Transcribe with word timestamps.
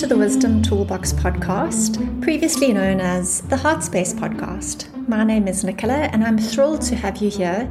to 0.00 0.06
the 0.06 0.16
Wisdom 0.16 0.62
Toolbox 0.62 1.12
podcast, 1.12 2.22
previously 2.22 2.72
known 2.72 3.00
as 3.00 3.42
the 3.42 3.56
Heartspace 3.56 4.14
podcast. 4.14 4.86
My 5.06 5.24
name 5.24 5.46
is 5.46 5.62
Nicola, 5.62 5.92
and 5.92 6.24
I'm 6.24 6.38
thrilled 6.38 6.80
to 6.82 6.96
have 6.96 7.18
you 7.18 7.28
here. 7.28 7.70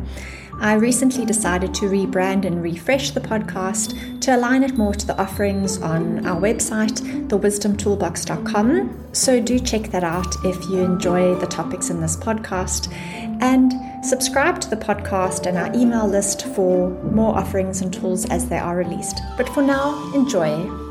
I 0.60 0.73
recently 0.73 1.26
decided 1.26 1.73
to 1.73 1.86
rebrand 1.86 2.46
and 2.46 2.62
refresh 2.62 3.10
the 3.10 3.20
podcast 3.20 4.21
to 4.21 4.36
align 4.36 4.62
it 4.62 4.78
more 4.78 4.94
to 4.94 5.07
the 5.07 5.20
offerings 5.20 5.81
on 5.81 6.24
our 6.28 6.40
website, 6.40 7.00
thewisdomtoolbox.com. 7.29 9.08
So 9.12 9.40
do 9.40 9.58
check 9.58 9.90
that 9.90 10.04
out 10.04 10.36
if 10.46 10.64
you 10.70 10.84
enjoy 10.84 11.34
the 11.34 11.48
topics 11.48 11.90
in 11.90 12.00
this 12.00 12.16
podcast. 12.16 12.94
And 13.42 13.74
subscribe 14.06 14.62
to 14.62 14.70
the 14.70 14.78
podcast 14.78 15.48
and 15.48 15.58
our 15.58 15.74
email 15.74 16.08
list 16.08 16.46
for 16.46 16.91
more 17.05 17.36
offerings 17.36 17.82
and 17.82 17.91
tools 17.91 18.30
as 18.30 18.50
they 18.50 18.59
are 18.59 18.76
released. 18.76 19.20
But 19.36 19.50
for 19.50 19.64
now, 19.64 20.14
enjoy. 20.14 20.88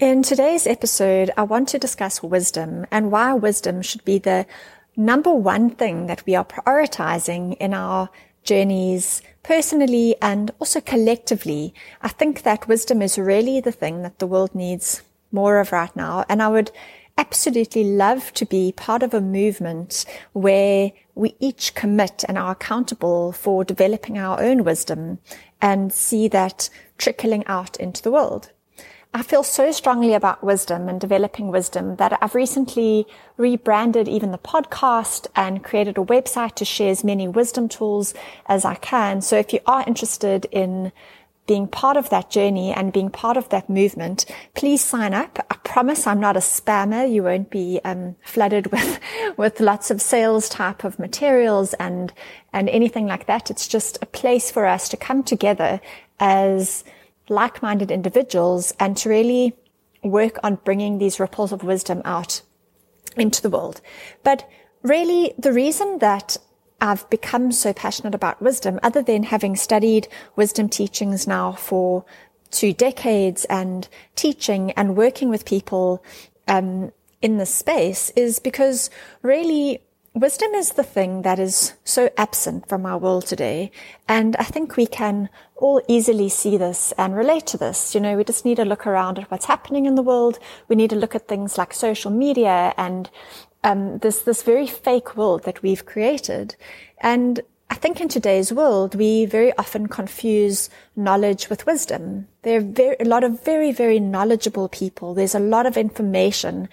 In 0.00 0.24
today's 0.24 0.66
episode, 0.66 1.30
I 1.36 1.44
want 1.44 1.68
to 1.68 1.78
discuss 1.78 2.20
wisdom 2.20 2.84
and 2.90 3.12
why 3.12 3.32
wisdom 3.32 3.80
should 3.80 4.04
be 4.04 4.18
the 4.18 4.44
number 4.96 5.32
one 5.32 5.70
thing 5.70 6.08
that 6.08 6.26
we 6.26 6.34
are 6.34 6.44
prioritizing 6.44 7.56
in 7.58 7.72
our 7.72 8.10
journeys 8.42 9.22
personally 9.44 10.16
and 10.20 10.50
also 10.58 10.80
collectively. 10.80 11.74
I 12.02 12.08
think 12.08 12.42
that 12.42 12.66
wisdom 12.66 13.02
is 13.02 13.18
really 13.18 13.60
the 13.60 13.70
thing 13.70 14.02
that 14.02 14.18
the 14.18 14.26
world 14.26 14.52
needs 14.52 15.02
more 15.30 15.60
of 15.60 15.70
right 15.70 15.94
now. 15.94 16.24
And 16.28 16.42
I 16.42 16.48
would 16.48 16.72
absolutely 17.16 17.84
love 17.84 18.34
to 18.34 18.44
be 18.44 18.72
part 18.72 19.04
of 19.04 19.14
a 19.14 19.20
movement 19.20 20.04
where 20.32 20.90
we 21.14 21.36
each 21.38 21.76
commit 21.76 22.24
and 22.26 22.36
are 22.36 22.50
accountable 22.50 23.30
for 23.30 23.62
developing 23.62 24.18
our 24.18 24.42
own 24.42 24.64
wisdom 24.64 25.20
and 25.62 25.92
see 25.92 26.26
that 26.26 26.68
trickling 26.98 27.46
out 27.46 27.76
into 27.76 28.02
the 28.02 28.10
world. 28.10 28.50
I 29.16 29.22
feel 29.22 29.44
so 29.44 29.70
strongly 29.70 30.12
about 30.12 30.42
wisdom 30.42 30.88
and 30.88 31.00
developing 31.00 31.52
wisdom 31.52 31.94
that 31.96 32.18
I've 32.20 32.34
recently 32.34 33.06
rebranded 33.36 34.08
even 34.08 34.32
the 34.32 34.38
podcast 34.38 35.28
and 35.36 35.62
created 35.62 35.96
a 35.96 36.04
website 36.04 36.56
to 36.56 36.64
share 36.64 36.90
as 36.90 37.04
many 37.04 37.28
wisdom 37.28 37.68
tools 37.68 38.12
as 38.46 38.64
I 38.64 38.74
can. 38.74 39.20
So 39.20 39.36
if 39.38 39.52
you 39.52 39.60
are 39.66 39.84
interested 39.86 40.46
in 40.50 40.90
being 41.46 41.68
part 41.68 41.96
of 41.96 42.10
that 42.10 42.28
journey 42.28 42.72
and 42.72 42.92
being 42.92 43.08
part 43.08 43.36
of 43.36 43.50
that 43.50 43.70
movement, 43.70 44.26
please 44.54 44.80
sign 44.80 45.14
up. 45.14 45.38
I 45.48 45.54
promise 45.62 46.08
I'm 46.08 46.18
not 46.18 46.36
a 46.36 46.40
spammer. 46.40 47.08
You 47.08 47.22
won't 47.22 47.50
be 47.50 47.80
um, 47.84 48.16
flooded 48.24 48.66
with 48.72 48.98
with 49.36 49.60
lots 49.60 49.92
of 49.92 50.02
sales 50.02 50.48
type 50.48 50.82
of 50.82 50.98
materials 50.98 51.72
and 51.74 52.12
and 52.52 52.68
anything 52.68 53.06
like 53.06 53.26
that. 53.26 53.48
It's 53.48 53.68
just 53.68 53.96
a 54.02 54.06
place 54.06 54.50
for 54.50 54.66
us 54.66 54.88
to 54.88 54.96
come 54.96 55.22
together 55.22 55.80
as 56.18 56.82
like-minded 57.28 57.90
individuals 57.90 58.72
and 58.78 58.96
to 58.98 59.08
really 59.08 59.54
work 60.02 60.38
on 60.42 60.56
bringing 60.56 60.98
these 60.98 61.18
ripples 61.18 61.52
of 61.52 61.62
wisdom 61.62 62.02
out 62.04 62.42
into 63.16 63.40
the 63.40 63.50
world. 63.50 63.80
But 64.22 64.48
really 64.82 65.34
the 65.38 65.52
reason 65.52 65.98
that 66.00 66.36
I've 66.80 67.08
become 67.08 67.52
so 67.52 67.72
passionate 67.72 68.14
about 68.14 68.42
wisdom, 68.42 68.78
other 68.82 69.02
than 69.02 69.22
having 69.22 69.56
studied 69.56 70.08
wisdom 70.36 70.68
teachings 70.68 71.26
now 71.26 71.52
for 71.52 72.04
two 72.50 72.72
decades 72.72 73.46
and 73.46 73.88
teaching 74.16 74.72
and 74.72 74.96
working 74.96 75.30
with 75.30 75.46
people 75.46 76.04
um, 76.46 76.92
in 77.22 77.38
this 77.38 77.54
space, 77.54 78.10
is 78.10 78.38
because 78.38 78.90
really 79.22 79.80
wisdom 80.14 80.54
is 80.54 80.72
the 80.72 80.84
thing 80.84 81.22
that 81.22 81.38
is 81.38 81.74
so 81.84 82.08
absent 82.16 82.68
from 82.68 82.86
our 82.86 82.98
world 82.98 83.26
today. 83.26 83.70
And 84.08 84.36
I 84.36 84.44
think 84.44 84.76
we 84.76 84.86
can 84.86 85.28
all 85.56 85.82
easily 85.88 86.28
see 86.28 86.56
this 86.56 86.92
and 86.96 87.16
relate 87.16 87.46
to 87.48 87.58
this. 87.58 87.94
You 87.94 88.00
know, 88.00 88.16
we 88.16 88.24
just 88.24 88.44
need 88.44 88.56
to 88.56 88.64
look 88.64 88.86
around 88.86 89.18
at 89.18 89.30
what's 89.30 89.46
happening 89.46 89.86
in 89.86 89.96
the 89.96 90.02
world. 90.02 90.38
We 90.68 90.76
need 90.76 90.90
to 90.90 90.96
look 90.96 91.14
at 91.14 91.26
things 91.26 91.58
like 91.58 91.74
social 91.74 92.10
media 92.10 92.72
and 92.76 93.10
um, 93.64 93.98
this 93.98 94.22
this 94.22 94.42
very 94.42 94.66
fake 94.66 95.16
world 95.16 95.44
that 95.44 95.62
we've 95.62 95.86
created. 95.86 96.54
And 97.00 97.40
I 97.70 97.74
think 97.74 98.00
in 98.00 98.08
today's 98.08 98.52
world, 98.52 98.94
we 98.94 99.24
very 99.24 99.56
often 99.58 99.88
confuse 99.88 100.70
knowledge 100.94 101.48
with 101.48 101.66
wisdom. 101.66 102.28
There 102.42 102.58
are 102.58 102.62
very, 102.62 102.96
a 103.00 103.04
lot 103.04 103.24
of 103.24 103.42
very, 103.42 103.72
very 103.72 103.98
knowledgeable 103.98 104.68
people. 104.68 105.14
There's 105.14 105.34
a 105.34 105.40
lot 105.40 105.66
of 105.66 105.76
information 105.76 106.68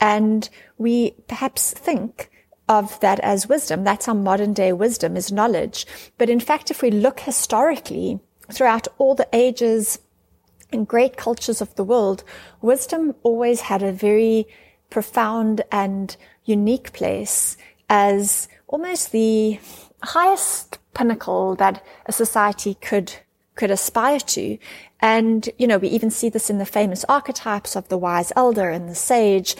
and 0.00 0.50
we 0.76 1.12
perhaps 1.28 1.72
think 1.72 2.30
of 2.68 2.98
that 3.00 3.20
as 3.20 3.48
wisdom. 3.48 3.84
That's 3.84 4.08
our 4.08 4.14
modern 4.14 4.52
day 4.52 4.72
wisdom 4.72 5.16
is 5.16 5.32
knowledge. 5.32 5.86
But 6.18 6.30
in 6.30 6.40
fact, 6.40 6.70
if 6.70 6.82
we 6.82 6.90
look 6.90 7.20
historically 7.20 8.20
throughout 8.52 8.88
all 8.98 9.14
the 9.14 9.28
ages 9.32 9.98
and 10.72 10.88
great 10.88 11.16
cultures 11.16 11.60
of 11.60 11.74
the 11.74 11.84
world, 11.84 12.24
wisdom 12.60 13.14
always 13.22 13.62
had 13.62 13.82
a 13.82 13.92
very 13.92 14.46
profound 14.90 15.62
and 15.70 16.16
unique 16.44 16.92
place 16.92 17.56
as 17.88 18.48
almost 18.66 19.12
the 19.12 19.58
highest 20.02 20.78
pinnacle 20.94 21.54
that 21.56 21.84
a 22.06 22.12
society 22.12 22.74
could 22.74 23.14
could 23.54 23.70
aspire 23.70 24.18
to. 24.18 24.58
And, 25.00 25.48
you 25.58 25.66
know, 25.66 25.78
we 25.78 25.88
even 25.88 26.10
see 26.10 26.28
this 26.28 26.50
in 26.50 26.58
the 26.58 26.66
famous 26.66 27.04
archetypes 27.08 27.76
of 27.76 27.88
the 27.88 27.98
wise 27.98 28.32
elder 28.34 28.68
and 28.70 28.88
the 28.88 28.94
sage 28.94 29.54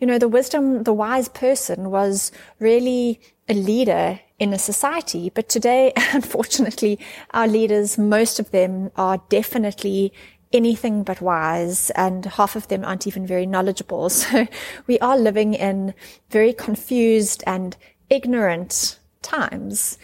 you 0.00 0.06
know, 0.06 0.18
the 0.18 0.28
wisdom, 0.28 0.84
the 0.84 0.92
wise 0.92 1.28
person 1.28 1.90
was 1.90 2.32
really 2.58 3.20
a 3.48 3.54
leader 3.54 4.20
in 4.38 4.52
a 4.52 4.58
society. 4.58 5.30
But 5.30 5.48
today, 5.48 5.92
unfortunately, 6.12 6.98
our 7.32 7.46
leaders, 7.46 7.98
most 7.98 8.40
of 8.40 8.50
them 8.50 8.90
are 8.96 9.22
definitely 9.28 10.12
anything 10.52 11.04
but 11.04 11.20
wise 11.20 11.90
and 11.90 12.24
half 12.24 12.56
of 12.56 12.66
them 12.68 12.84
aren't 12.84 13.06
even 13.06 13.26
very 13.26 13.46
knowledgeable. 13.46 14.10
So 14.20 14.46
we 14.86 14.98
are 14.98 15.16
living 15.16 15.54
in 15.54 15.94
very 16.30 16.52
confused 16.52 17.44
and 17.46 17.76
ignorant 18.08 18.98
times. 19.22 19.98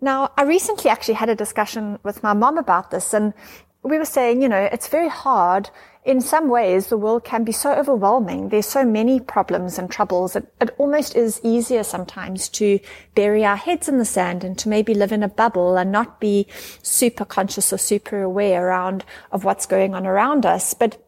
Now, 0.00 0.32
I 0.38 0.44
recently 0.44 0.90
actually 0.90 1.14
had 1.14 1.28
a 1.28 1.34
discussion 1.34 1.98
with 2.02 2.22
my 2.22 2.32
mom 2.32 2.56
about 2.56 2.90
this 2.90 3.12
and 3.12 3.34
we 3.82 3.98
were 3.98 4.06
saying, 4.06 4.42
you 4.42 4.48
know, 4.48 4.68
it's 4.72 4.88
very 4.88 5.08
hard 5.08 5.70
in 6.02 6.22
some 6.22 6.48
ways, 6.48 6.86
the 6.86 6.96
world 6.96 7.24
can 7.24 7.44
be 7.44 7.52
so 7.52 7.72
overwhelming. 7.72 8.48
There's 8.48 8.66
so 8.66 8.84
many 8.84 9.20
problems 9.20 9.78
and 9.78 9.90
troubles. 9.90 10.34
It, 10.34 10.50
it 10.58 10.74
almost 10.78 11.14
is 11.14 11.40
easier 11.44 11.82
sometimes 11.82 12.48
to 12.50 12.80
bury 13.14 13.44
our 13.44 13.56
heads 13.56 13.86
in 13.86 13.98
the 13.98 14.06
sand 14.06 14.42
and 14.42 14.56
to 14.58 14.68
maybe 14.70 14.94
live 14.94 15.12
in 15.12 15.22
a 15.22 15.28
bubble 15.28 15.76
and 15.76 15.92
not 15.92 16.18
be 16.18 16.46
super 16.82 17.26
conscious 17.26 17.70
or 17.70 17.76
super 17.78 18.22
aware 18.22 18.68
around 18.68 19.04
of 19.30 19.44
what's 19.44 19.66
going 19.66 19.94
on 19.94 20.06
around 20.06 20.46
us. 20.46 20.72
But 20.72 21.04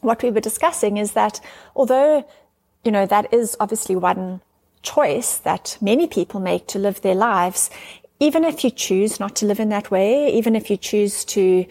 what 0.00 0.22
we 0.22 0.30
were 0.30 0.40
discussing 0.40 0.96
is 0.96 1.12
that 1.12 1.40
although, 1.74 2.26
you 2.84 2.92
know, 2.92 3.04
that 3.04 3.32
is 3.34 3.54
obviously 3.60 3.96
one 3.96 4.40
choice 4.80 5.36
that 5.38 5.76
many 5.82 6.06
people 6.06 6.40
make 6.40 6.66
to 6.68 6.78
live 6.78 7.02
their 7.02 7.14
lives, 7.14 7.68
even 8.18 8.44
if 8.44 8.64
you 8.64 8.70
choose 8.70 9.20
not 9.20 9.36
to 9.36 9.46
live 9.46 9.60
in 9.60 9.68
that 9.68 9.90
way, 9.90 10.32
even 10.32 10.56
if 10.56 10.70
you 10.70 10.78
choose 10.78 11.22
to 11.26 11.66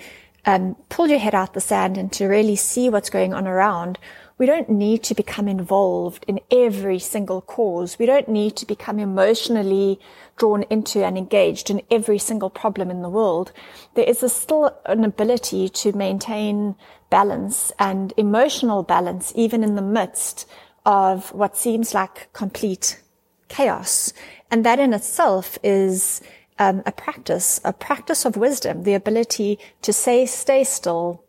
um, 0.45 0.75
pull 0.89 1.07
your 1.07 1.19
head 1.19 1.35
out 1.35 1.53
the 1.53 1.61
sand 1.61 1.97
and 1.97 2.11
to 2.13 2.27
really 2.27 2.55
see 2.55 2.89
what's 2.89 3.09
going 3.09 3.33
on 3.33 3.47
around, 3.47 3.97
we 4.37 4.45
don't 4.45 4.69
need 4.69 5.01
to 5.03 5.15
become 5.15 5.47
involved 5.47 6.25
in 6.27 6.41
every 6.51 6.99
single 6.99 7.41
cause. 7.41 7.97
We 7.97 8.05
don't 8.05 8.27
need 8.27 8.57
to 8.57 8.65
become 8.65 8.99
emotionally 8.99 9.99
drawn 10.37 10.63
into 10.63 11.05
and 11.05 11.17
engaged 11.17 11.69
in 11.69 11.81
every 11.89 12.17
single 12.17 12.49
problem 12.49 12.91
in 12.91 13.01
the 13.01 13.09
world. 13.09 13.53
There 13.93 14.03
is 14.03 14.21
a 14.21 14.29
still 14.29 14.77
an 14.85 15.05
ability 15.05 15.69
to 15.69 15.93
maintain 15.93 16.75
balance 17.09 17.71
and 17.79 18.13
emotional 18.17 18.83
balance, 18.83 19.31
even 19.35 19.63
in 19.63 19.75
the 19.75 19.81
midst 19.81 20.47
of 20.85 21.31
what 21.31 21.55
seems 21.55 21.93
like 21.93 22.31
complete 22.33 23.01
chaos. 23.47 24.11
And 24.51 24.65
that 24.65 24.79
in 24.79 24.93
itself 24.93 25.57
is 25.63 26.21
um, 26.59 26.83
a 26.85 26.91
practice, 26.91 27.59
a 27.63 27.73
practice 27.73 28.25
of 28.25 28.37
wisdom, 28.37 28.83
the 28.83 28.93
ability 28.93 29.59
to 29.81 29.91
say, 29.91 30.25
stay 30.25 30.63
still, 30.63 31.23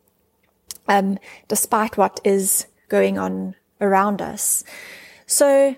um, 0.89 1.19
despite 1.49 1.97
what 1.97 2.21
is 2.25 2.67
going 2.89 3.19
on 3.19 3.55
around 3.81 4.23
us. 4.23 4.65
So 5.27 5.77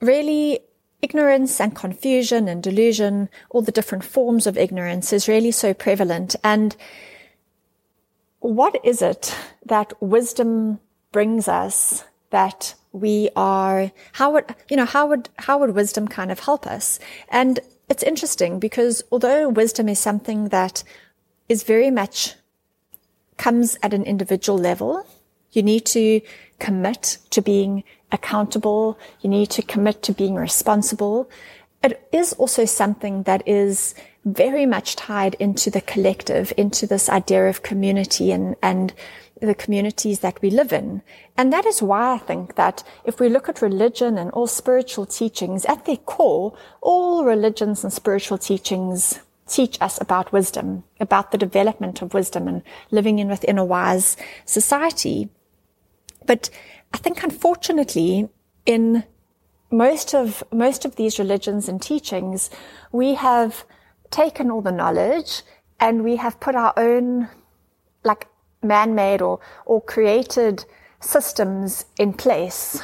really 0.00 0.60
ignorance 1.02 1.60
and 1.60 1.74
confusion 1.74 2.48
and 2.48 2.62
delusion, 2.62 3.28
all 3.50 3.62
the 3.62 3.72
different 3.72 4.04
forms 4.04 4.46
of 4.46 4.56
ignorance 4.56 5.12
is 5.12 5.28
really 5.28 5.50
so 5.50 5.74
prevalent. 5.74 6.36
And 6.42 6.76
what 8.40 8.76
is 8.84 9.02
it 9.02 9.34
that 9.66 9.92
wisdom 10.00 10.78
brings 11.12 11.48
us 11.48 12.04
that 12.30 12.74
we 12.92 13.28
are, 13.34 13.90
how 14.12 14.32
would, 14.32 14.54
you 14.68 14.76
know, 14.76 14.84
how 14.84 15.06
would, 15.08 15.28
how 15.36 15.58
would 15.58 15.74
wisdom 15.74 16.06
kind 16.08 16.30
of 16.30 16.40
help 16.40 16.66
us? 16.66 16.98
And 17.28 17.60
it's 17.88 18.02
interesting 18.02 18.58
because 18.58 19.02
although 19.10 19.48
wisdom 19.48 19.88
is 19.88 19.98
something 19.98 20.48
that 20.48 20.82
is 21.48 21.62
very 21.62 21.90
much 21.90 22.34
comes 23.36 23.76
at 23.82 23.92
an 23.92 24.04
individual 24.04 24.58
level, 24.58 25.06
you 25.52 25.62
need 25.62 25.84
to 25.86 26.20
commit 26.58 27.18
to 27.30 27.42
being 27.42 27.84
accountable. 28.12 28.98
You 29.20 29.30
need 29.30 29.50
to 29.50 29.62
commit 29.62 30.02
to 30.04 30.12
being 30.12 30.34
responsible. 30.34 31.28
It 31.82 32.08
is 32.12 32.32
also 32.34 32.64
something 32.64 33.24
that 33.24 33.46
is 33.46 33.94
very 34.24 34.64
much 34.64 34.96
tied 34.96 35.34
into 35.34 35.70
the 35.70 35.82
collective, 35.82 36.52
into 36.56 36.86
this 36.86 37.08
idea 37.08 37.48
of 37.48 37.62
community 37.62 38.32
and, 38.32 38.56
and 38.62 38.94
the 39.40 39.54
communities 39.54 40.20
that 40.20 40.40
we 40.40 40.50
live 40.50 40.72
in. 40.72 41.02
And 41.36 41.52
that 41.52 41.66
is 41.66 41.82
why 41.82 42.14
I 42.14 42.18
think 42.18 42.54
that 42.54 42.84
if 43.04 43.20
we 43.20 43.28
look 43.28 43.48
at 43.48 43.62
religion 43.62 44.16
and 44.16 44.30
all 44.30 44.46
spiritual 44.46 45.06
teachings, 45.06 45.64
at 45.64 45.84
their 45.84 45.96
core, 45.96 46.56
all 46.80 47.24
religions 47.24 47.82
and 47.82 47.92
spiritual 47.92 48.38
teachings 48.38 49.20
teach 49.46 49.80
us 49.80 50.00
about 50.00 50.32
wisdom, 50.32 50.84
about 51.00 51.30
the 51.30 51.38
development 51.38 52.00
of 52.00 52.14
wisdom 52.14 52.48
and 52.48 52.62
living 52.90 53.18
in 53.18 53.28
within 53.28 53.58
a 53.58 53.64
wise 53.64 54.16
society. 54.44 55.28
But 56.24 56.48
I 56.92 56.98
think 56.98 57.22
unfortunately 57.22 58.28
in 58.64 59.04
most 59.70 60.14
of, 60.14 60.44
most 60.52 60.84
of 60.84 60.96
these 60.96 61.18
religions 61.18 61.68
and 61.68 61.82
teachings, 61.82 62.48
we 62.92 63.14
have 63.14 63.64
taken 64.10 64.50
all 64.50 64.62
the 64.62 64.72
knowledge 64.72 65.42
and 65.80 66.04
we 66.04 66.16
have 66.16 66.40
put 66.40 66.54
our 66.54 66.72
own 66.76 67.28
like 68.04 68.28
man-made 68.64 69.22
or, 69.22 69.40
or 69.66 69.80
created 69.80 70.64
systems 71.00 71.84
in 71.98 72.12
place, 72.12 72.82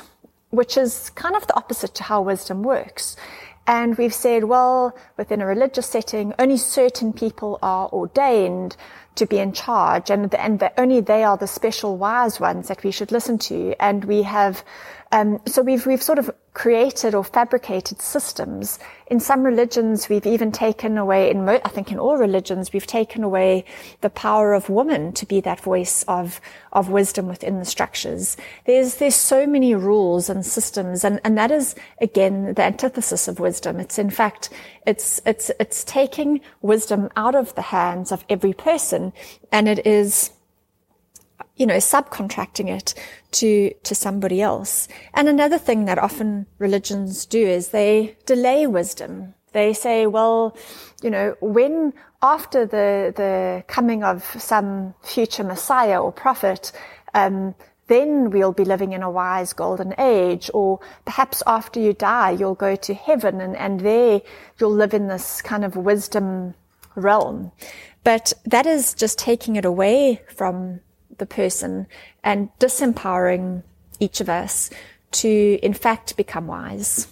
which 0.50 0.76
is 0.76 1.10
kind 1.10 1.34
of 1.34 1.46
the 1.46 1.56
opposite 1.56 1.94
to 1.96 2.02
how 2.02 2.20
wisdom 2.22 2.62
works. 2.62 3.16
And 3.66 3.96
we've 3.96 4.14
said, 4.14 4.44
well, 4.44 4.96
within 5.16 5.40
a 5.40 5.46
religious 5.46 5.86
setting, 5.86 6.34
only 6.38 6.56
certain 6.56 7.12
people 7.12 7.58
are 7.62 7.88
ordained 7.92 8.76
to 9.14 9.26
be 9.26 9.38
in 9.38 9.52
charge 9.52 10.10
and, 10.10 10.34
and 10.34 10.60
that 10.60 10.74
only 10.78 11.00
they 11.00 11.24
are 11.24 11.36
the 11.36 11.46
special 11.46 11.96
wise 11.96 12.40
ones 12.40 12.68
that 12.68 12.82
we 12.82 12.90
should 12.90 13.12
listen 13.12 13.38
to. 13.38 13.74
And 13.78 14.04
we 14.04 14.22
have 14.22 14.64
um, 15.12 15.40
so 15.46 15.62
we've 15.62 15.86
we've 15.86 16.02
sort 16.02 16.18
of 16.20 16.30
created 16.54 17.14
or 17.14 17.24
fabricated 17.24 18.00
systems. 18.00 18.78
In 19.08 19.18
some 19.20 19.42
religions, 19.42 20.08
we've 20.08 20.26
even 20.26 20.52
taken 20.52 20.98
away. 20.98 21.30
In 21.30 21.44
mo- 21.44 21.60
I 21.64 21.68
think 21.68 21.90
in 21.90 21.98
all 21.98 22.16
religions, 22.16 22.72
we've 22.72 22.86
taken 22.86 23.24
away 23.24 23.64
the 24.02 24.10
power 24.10 24.54
of 24.54 24.68
woman 24.68 25.12
to 25.14 25.26
be 25.26 25.40
that 25.40 25.60
voice 25.60 26.04
of 26.04 26.40
of 26.72 26.90
wisdom 26.90 27.26
within 27.26 27.58
the 27.58 27.64
structures. 27.64 28.36
There's 28.66 28.96
there's 28.96 29.16
so 29.16 29.46
many 29.48 29.74
rules 29.74 30.30
and 30.30 30.46
systems, 30.46 31.02
and 31.04 31.20
and 31.24 31.36
that 31.36 31.50
is 31.50 31.74
again 32.00 32.54
the 32.54 32.62
antithesis 32.62 33.26
of 33.26 33.40
wisdom. 33.40 33.80
It's 33.80 33.98
in 33.98 34.10
fact 34.10 34.50
it's 34.86 35.20
it's 35.26 35.50
it's 35.58 35.82
taking 35.84 36.40
wisdom 36.62 37.10
out 37.16 37.34
of 37.34 37.54
the 37.56 37.62
hands 37.62 38.12
of 38.12 38.24
every 38.28 38.52
person, 38.52 39.12
and 39.50 39.68
it 39.68 39.84
is 39.86 40.30
you 41.60 41.66
know, 41.66 41.76
subcontracting 41.76 42.74
it 42.74 42.94
to, 43.32 43.70
to 43.82 43.94
somebody 43.94 44.40
else. 44.40 44.88
And 45.12 45.28
another 45.28 45.58
thing 45.58 45.84
that 45.84 45.98
often 45.98 46.46
religions 46.58 47.26
do 47.26 47.46
is 47.46 47.68
they 47.68 48.16
delay 48.24 48.66
wisdom. 48.66 49.34
They 49.52 49.74
say, 49.74 50.06
well, 50.06 50.56
you 51.02 51.10
know, 51.10 51.36
when 51.42 51.92
after 52.22 52.64
the, 52.64 53.12
the 53.14 53.62
coming 53.66 54.02
of 54.02 54.24
some 54.38 54.94
future 55.02 55.44
Messiah 55.44 56.00
or 56.00 56.12
prophet, 56.12 56.72
um, 57.12 57.54
then 57.88 58.30
we'll 58.30 58.52
be 58.52 58.64
living 58.64 58.92
in 58.92 59.02
a 59.02 59.10
wise 59.10 59.52
golden 59.52 59.92
age, 59.98 60.50
or 60.54 60.80
perhaps 61.04 61.42
after 61.46 61.78
you 61.78 61.92
die, 61.92 62.30
you'll 62.30 62.54
go 62.54 62.74
to 62.74 62.94
heaven 62.94 63.38
and, 63.42 63.54
and 63.56 63.80
there 63.80 64.22
you'll 64.58 64.72
live 64.72 64.94
in 64.94 65.08
this 65.08 65.42
kind 65.42 65.66
of 65.66 65.76
wisdom 65.76 66.54
realm. 66.94 67.52
But 68.02 68.32
that 68.46 68.64
is 68.64 68.94
just 68.94 69.18
taking 69.18 69.56
it 69.56 69.66
away 69.66 70.22
from 70.34 70.80
the 71.20 71.26
person 71.26 71.86
and 72.24 72.48
disempowering 72.58 73.62
each 74.00 74.20
of 74.20 74.28
us 74.28 74.70
to, 75.12 75.58
in 75.62 75.74
fact, 75.74 76.16
become 76.16 76.48
wise. 76.48 77.06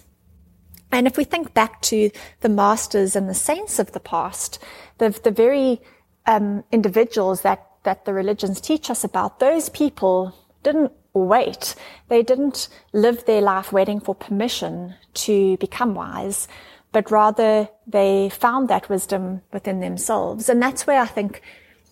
And 0.91 1.07
if 1.07 1.17
we 1.17 1.23
think 1.23 1.53
back 1.53 1.81
to 1.83 2.09
the 2.41 2.49
masters 2.49 3.15
and 3.15 3.29
the 3.29 3.33
saints 3.33 3.79
of 3.79 3.91
the 3.91 3.99
past, 3.99 4.59
the, 4.97 5.11
the 5.23 5.31
very 5.31 5.81
um, 6.25 6.63
individuals 6.71 7.41
that, 7.41 7.65
that 7.83 8.05
the 8.05 8.13
religions 8.13 8.59
teach 8.59 8.89
us 8.89 9.03
about, 9.03 9.39
those 9.39 9.69
people 9.69 10.35
didn't 10.63 10.91
wait. 11.13 11.75
They 12.07 12.23
didn't 12.23 12.69
live 12.93 13.25
their 13.25 13.41
life 13.41 13.71
waiting 13.71 13.99
for 13.99 14.15
permission 14.15 14.95
to 15.25 15.57
become 15.57 15.93
wise, 15.93 16.47
but 16.91 17.11
rather 17.11 17.69
they 17.85 18.29
found 18.29 18.67
that 18.69 18.89
wisdom 18.89 19.41
within 19.53 19.79
themselves. 19.79 20.49
And 20.49 20.61
that's 20.61 20.87
where 20.87 21.01
I 21.01 21.07
think 21.07 21.41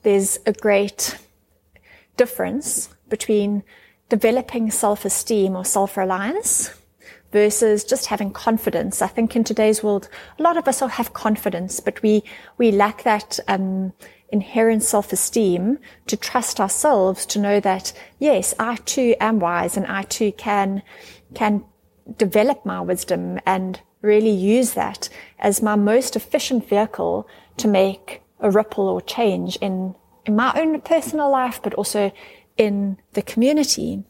there's 0.03 0.39
a 0.45 0.53
great 0.53 1.17
difference 2.17 2.89
between 3.09 3.63
developing 4.09 4.71
self-esteem 4.71 5.55
or 5.55 5.65
self-reliance 5.65 6.73
versus 7.31 7.83
just 7.83 8.07
having 8.07 8.31
confidence. 8.31 9.01
I 9.01 9.07
think 9.07 9.35
in 9.35 9.43
today's 9.43 9.83
world, 9.83 10.09
a 10.39 10.43
lot 10.43 10.57
of 10.57 10.67
us 10.67 10.81
all 10.81 10.87
have 10.87 11.13
confidence, 11.13 11.79
but 11.79 12.01
we, 12.01 12.23
we 12.57 12.71
lack 12.71 13.03
that, 13.03 13.39
um, 13.47 13.93
inherent 14.29 14.83
self-esteem 14.83 15.79
to 16.07 16.17
trust 16.17 16.59
ourselves 16.59 17.25
to 17.27 17.39
know 17.39 17.59
that, 17.59 17.93
yes, 18.19 18.53
I 18.59 18.75
too 18.77 19.15
am 19.19 19.39
wise 19.39 19.77
and 19.77 19.85
I 19.85 20.03
too 20.03 20.31
can, 20.33 20.83
can 21.33 21.63
develop 22.17 22.65
my 22.65 22.81
wisdom 22.81 23.39
and 23.45 23.79
really 24.01 24.31
use 24.31 24.73
that 24.73 25.09
as 25.39 25.61
my 25.61 25.75
most 25.75 26.15
efficient 26.15 26.67
vehicle 26.67 27.27
to 27.57 27.67
make 27.67 28.21
a 28.39 28.51
ripple 28.51 28.87
or 28.87 29.01
change 29.01 29.55
in 29.57 29.95
in 30.27 30.35
my 30.35 30.53
own 30.55 30.79
personal 30.81 31.31
life, 31.31 31.59
but 31.63 31.73
also 31.73 32.11
in 32.57 32.97
the 33.13 33.21
community. 33.21 34.03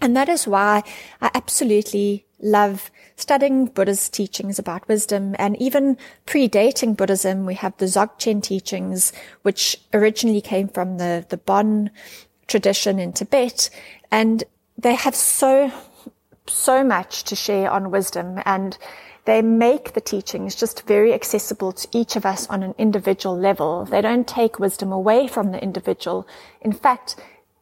And 0.00 0.16
that 0.16 0.28
is 0.28 0.46
why 0.46 0.82
I 1.20 1.30
absolutely 1.34 2.26
love 2.40 2.90
studying 3.16 3.66
Buddha's 3.66 4.08
teachings 4.08 4.58
about 4.58 4.88
wisdom 4.88 5.36
and 5.38 5.60
even 5.62 5.96
predating 6.26 6.96
Buddhism. 6.96 7.46
We 7.46 7.54
have 7.54 7.76
the 7.78 7.86
Dzogchen 7.86 8.42
teachings, 8.42 9.12
which 9.42 9.80
originally 9.94 10.40
came 10.40 10.68
from 10.68 10.98
the, 10.98 11.24
the 11.28 11.36
Bon 11.36 11.90
tradition 12.48 12.98
in 12.98 13.12
Tibet. 13.12 13.70
And 14.10 14.44
they 14.76 14.94
have 14.94 15.14
so, 15.14 15.70
so 16.48 16.82
much 16.82 17.22
to 17.24 17.36
share 17.36 17.70
on 17.70 17.92
wisdom 17.92 18.40
and 18.44 18.76
they 19.24 19.40
make 19.40 19.92
the 19.92 20.00
teachings 20.00 20.56
just 20.56 20.86
very 20.86 21.12
accessible 21.12 21.72
to 21.72 21.88
each 21.92 22.16
of 22.16 22.26
us 22.26 22.48
on 22.48 22.62
an 22.62 22.74
individual 22.76 23.38
level. 23.38 23.84
They 23.84 24.00
don't 24.00 24.26
take 24.26 24.58
wisdom 24.58 24.90
away 24.90 25.28
from 25.28 25.52
the 25.52 25.62
individual. 25.62 26.26
In 26.60 26.72
fact, 26.72 27.16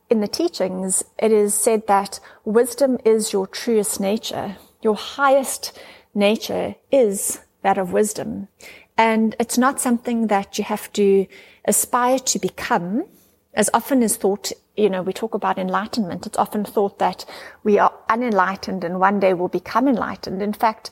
in 0.09 0.21
the 0.21 0.29
teachings, 0.29 1.05
it 1.19 1.33
is 1.33 1.55
said 1.55 1.87
that 1.87 2.19
wisdom 2.45 2.99
is 3.05 3.33
your 3.33 3.47
truest 3.47 4.01
nature. 4.01 4.57
Your 4.83 4.97
highest 4.97 5.79
nature 6.15 6.75
is 6.91 7.41
that 7.63 7.79
of 7.79 7.93
wisdom. 7.93 8.49
And 8.97 9.37
it's 9.39 9.59
not 9.59 9.81
something 9.81 10.27
that 10.29 10.59
you 10.59 10.65
have 10.65 10.93
to 10.95 11.27
aspire 11.65 12.19
to 12.19 12.39
become. 12.39 13.05
As 13.55 13.71
often 13.75 14.03
is 14.03 14.17
thought, 14.17 14.53
you 14.77 14.89
know, 14.89 15.03
we 15.03 15.13
talk 15.13 15.35
about 15.35 15.59
enlightenment. 15.59 16.27
It's 16.27 16.39
often 16.39 16.65
thought 16.65 16.99
that 16.99 17.25
we 17.63 17.79
are 17.79 17.93
unenlightened 18.09 18.83
and 18.83 18.99
one 18.99 19.21
day 19.21 19.35
we'll 19.35 19.49
become 19.49 19.87
enlightened. 19.87 20.43
In 20.43 20.53
fact, 20.53 20.91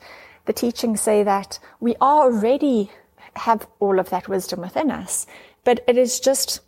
the 0.49 0.53
teachings 0.53 0.99
say 0.99 1.21
that 1.21 1.59
we 1.79 1.95
already 1.97 2.89
have 3.35 3.67
all 3.79 3.99
of 3.99 4.09
that 4.09 4.27
wisdom 4.27 4.61
within 4.61 4.89
us, 4.89 5.27
but 5.63 5.83
it 5.87 5.95
is 5.95 6.19
just 6.19 6.61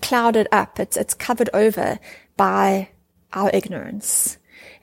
clouded 0.00 0.46
up. 0.52 0.78
It's, 0.78 0.96
it's 0.96 1.12
covered 1.12 1.50
over 1.52 1.98
by 2.36 2.90
our 3.32 3.50
ignorance. 3.52 4.38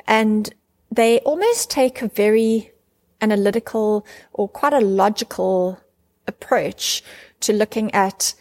And 0.05 0.53
they 0.91 1.19
almost 1.19 1.71
take 1.71 2.01
a 2.01 2.09
very 2.09 2.73
analytical 3.21 4.05
or 4.33 4.49
quite 4.49 4.73
a 4.73 4.81
logical 4.81 5.79
approach 6.27 7.05
to 7.39 7.53
looking 7.53 7.89
at, 7.93 8.33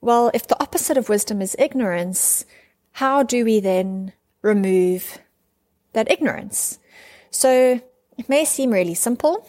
well, 0.00 0.30
if 0.32 0.46
the 0.46 0.58
opposite 0.62 0.96
of 0.96 1.10
wisdom 1.10 1.42
is 1.42 1.54
ignorance, 1.58 2.46
how 2.92 3.22
do 3.22 3.44
we 3.44 3.60
then 3.60 4.14
remove 4.40 5.18
that 5.92 6.10
ignorance? 6.10 6.78
So 7.30 7.82
it 8.20 8.28
may 8.28 8.44
seem 8.44 8.70
really 8.70 8.94
simple, 8.94 9.48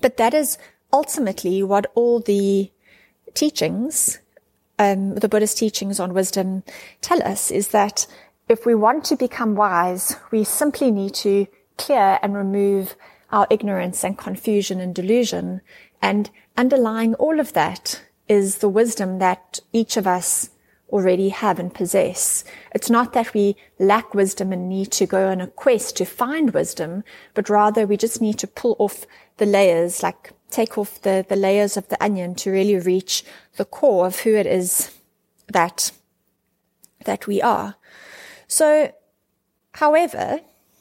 but 0.00 0.18
that 0.18 0.32
is 0.34 0.56
ultimately 0.92 1.64
what 1.64 1.90
all 1.96 2.20
the 2.20 2.70
teachings, 3.34 4.20
um, 4.78 5.16
the 5.16 5.28
Buddhist 5.28 5.58
teachings 5.58 5.98
on 5.98 6.14
wisdom 6.14 6.62
tell 7.00 7.20
us 7.24 7.50
is 7.50 7.68
that 7.68 8.06
if 8.48 8.66
we 8.66 8.76
want 8.76 9.02
to 9.06 9.16
become 9.16 9.56
wise, 9.56 10.14
we 10.30 10.44
simply 10.44 10.92
need 10.92 11.14
to 11.14 11.48
clear 11.76 12.20
and 12.22 12.36
remove 12.36 12.94
our 13.32 13.48
ignorance 13.50 14.04
and 14.04 14.16
confusion 14.16 14.78
and 14.78 14.94
delusion. 14.94 15.60
And 16.00 16.30
underlying 16.56 17.14
all 17.14 17.40
of 17.40 17.52
that 17.54 18.00
is 18.28 18.58
the 18.58 18.68
wisdom 18.68 19.18
that 19.18 19.58
each 19.72 19.96
of 19.96 20.06
us 20.06 20.50
already 20.90 21.30
have 21.30 21.58
and 21.58 21.74
possess. 21.74 22.44
It's 22.72 22.90
not 22.90 23.12
that 23.12 23.34
we 23.34 23.56
lack 23.78 24.14
wisdom 24.14 24.52
and 24.52 24.68
need 24.68 24.92
to 24.92 25.06
go 25.06 25.28
on 25.28 25.40
a 25.40 25.48
quest 25.48 25.96
to 25.96 26.04
find 26.04 26.52
wisdom, 26.52 27.02
but 27.34 27.48
rather 27.48 27.86
we 27.86 27.96
just 27.96 28.20
need 28.20 28.38
to 28.38 28.46
pull 28.46 28.76
off 28.78 29.06
the 29.38 29.46
layers, 29.46 30.02
like 30.02 30.32
take 30.50 30.78
off 30.78 31.02
the, 31.02 31.26
the 31.28 31.36
layers 31.36 31.76
of 31.76 31.88
the 31.88 32.02
onion 32.02 32.34
to 32.36 32.50
really 32.50 32.78
reach 32.78 33.24
the 33.56 33.64
core 33.64 34.06
of 34.06 34.20
who 34.20 34.34
it 34.34 34.46
is 34.46 34.96
that, 35.48 35.90
that 37.04 37.26
we 37.26 37.42
are. 37.42 37.74
So, 38.46 38.92
however, 39.72 40.40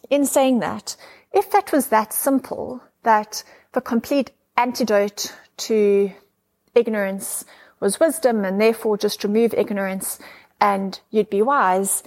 in 0.09 0.25
saying 0.25 0.59
that, 0.59 0.95
if 1.33 1.49
that 1.51 1.71
was 1.71 1.87
that 1.87 2.13
simple, 2.13 2.81
that 3.03 3.43
the 3.73 3.81
complete 3.81 4.31
antidote 4.55 5.35
to 5.57 6.11
ignorance 6.75 7.45
was 7.79 7.99
wisdom 7.99 8.45
and 8.45 8.59
therefore 8.59 8.97
just 8.97 9.23
remove 9.23 9.53
ignorance 9.53 10.19
and 10.59 10.99
you'd 11.11 11.29
be 11.29 11.41
wise, 11.41 12.03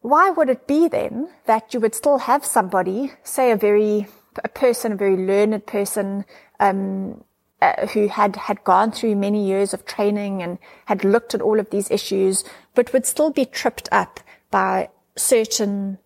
why 0.00 0.30
would 0.30 0.48
it 0.48 0.66
be 0.66 0.88
then 0.88 1.28
that 1.46 1.74
you 1.74 1.80
would 1.80 1.94
still 1.94 2.18
have 2.18 2.44
somebody, 2.44 3.12
say 3.22 3.50
a 3.50 3.56
very, 3.56 4.06
a 4.44 4.48
person, 4.48 4.92
a 4.92 4.96
very 4.96 5.16
learned 5.16 5.66
person, 5.66 6.24
um, 6.60 7.24
uh, 7.60 7.86
who 7.88 8.08
had, 8.08 8.36
had 8.36 8.62
gone 8.64 8.92
through 8.92 9.16
many 9.16 9.46
years 9.46 9.72
of 9.72 9.86
training 9.86 10.42
and 10.42 10.58
had 10.84 11.04
looked 11.04 11.34
at 11.34 11.40
all 11.40 11.58
of 11.58 11.70
these 11.70 11.90
issues, 11.90 12.44
but 12.74 12.92
would 12.92 13.06
still 13.06 13.30
be 13.30 13.44
tripped 13.44 13.88
up 13.90 14.20
by 14.50 14.88
certain 15.16 15.98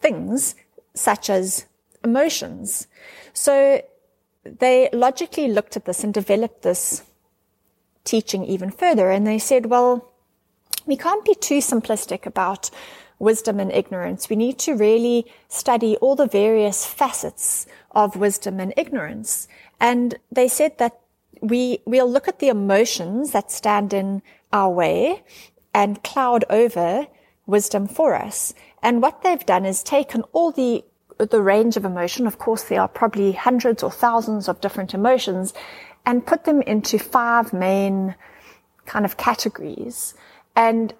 things 0.00 0.54
such 0.94 1.30
as 1.30 1.66
emotions. 2.04 2.88
So 3.32 3.82
they 4.44 4.90
logically 4.92 5.48
looked 5.48 5.76
at 5.76 5.84
this 5.84 6.02
and 6.02 6.12
developed 6.12 6.62
this 6.62 7.04
teaching 8.04 8.44
even 8.44 8.70
further. 8.70 9.10
And 9.10 9.26
they 9.26 9.38
said, 9.38 9.66
well, 9.66 10.12
we 10.86 10.96
can't 10.96 11.24
be 11.24 11.34
too 11.34 11.58
simplistic 11.58 12.26
about 12.26 12.70
wisdom 13.18 13.60
and 13.60 13.70
ignorance. 13.72 14.28
We 14.28 14.36
need 14.36 14.58
to 14.60 14.74
really 14.74 15.26
study 15.48 15.96
all 15.98 16.16
the 16.16 16.26
various 16.26 16.84
facets 16.84 17.66
of 17.92 18.16
wisdom 18.16 18.58
and 18.58 18.74
ignorance. 18.76 19.46
And 19.78 20.16
they 20.30 20.48
said 20.48 20.78
that 20.78 20.98
we, 21.40 21.78
we'll 21.84 22.10
look 22.10 22.26
at 22.26 22.40
the 22.40 22.48
emotions 22.48 23.32
that 23.32 23.52
stand 23.52 23.92
in 23.92 24.22
our 24.52 24.70
way 24.70 25.22
and 25.72 26.02
cloud 26.02 26.44
over 26.50 27.06
wisdom 27.46 27.86
for 27.86 28.14
us. 28.14 28.54
And 28.82 29.02
what 29.02 29.22
they've 29.22 29.46
done 29.46 29.64
is 29.64 29.82
taken 29.82 30.22
all 30.32 30.50
the 30.50 30.84
the 31.18 31.42
range 31.42 31.76
of 31.76 31.84
emotion. 31.84 32.26
Of 32.26 32.38
course, 32.38 32.64
there 32.64 32.80
are 32.80 32.88
probably 32.88 33.32
hundreds 33.32 33.82
or 33.82 33.90
thousands 33.90 34.48
of 34.48 34.60
different 34.60 34.94
emotions 34.94 35.54
and 36.04 36.26
put 36.26 36.44
them 36.44 36.62
into 36.62 36.98
five 36.98 37.52
main 37.52 38.14
kind 38.86 39.04
of 39.04 39.16
categories. 39.16 40.14
And 40.56 40.94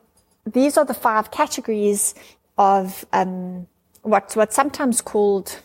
these 0.46 0.76
are 0.76 0.84
the 0.84 0.94
five 0.94 1.30
categories 1.30 2.14
of 2.58 3.04
um, 3.12 3.66
what's 4.02 4.36
what's 4.36 4.56
sometimes 4.56 5.00
called 5.00 5.60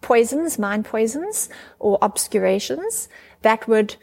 poisons, 0.00 0.58
mind 0.58 0.84
poisons, 0.84 1.48
or 1.78 1.98
obscurations 2.02 3.08
that 3.42 3.68
would 3.68 3.96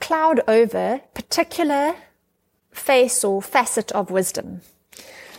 cloud 0.00 0.40
over 0.48 1.00
particular 1.14 1.94
face 2.70 3.24
or 3.24 3.42
facet 3.42 3.92
of 3.92 4.10
wisdom. 4.10 4.62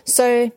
So 0.03 0.51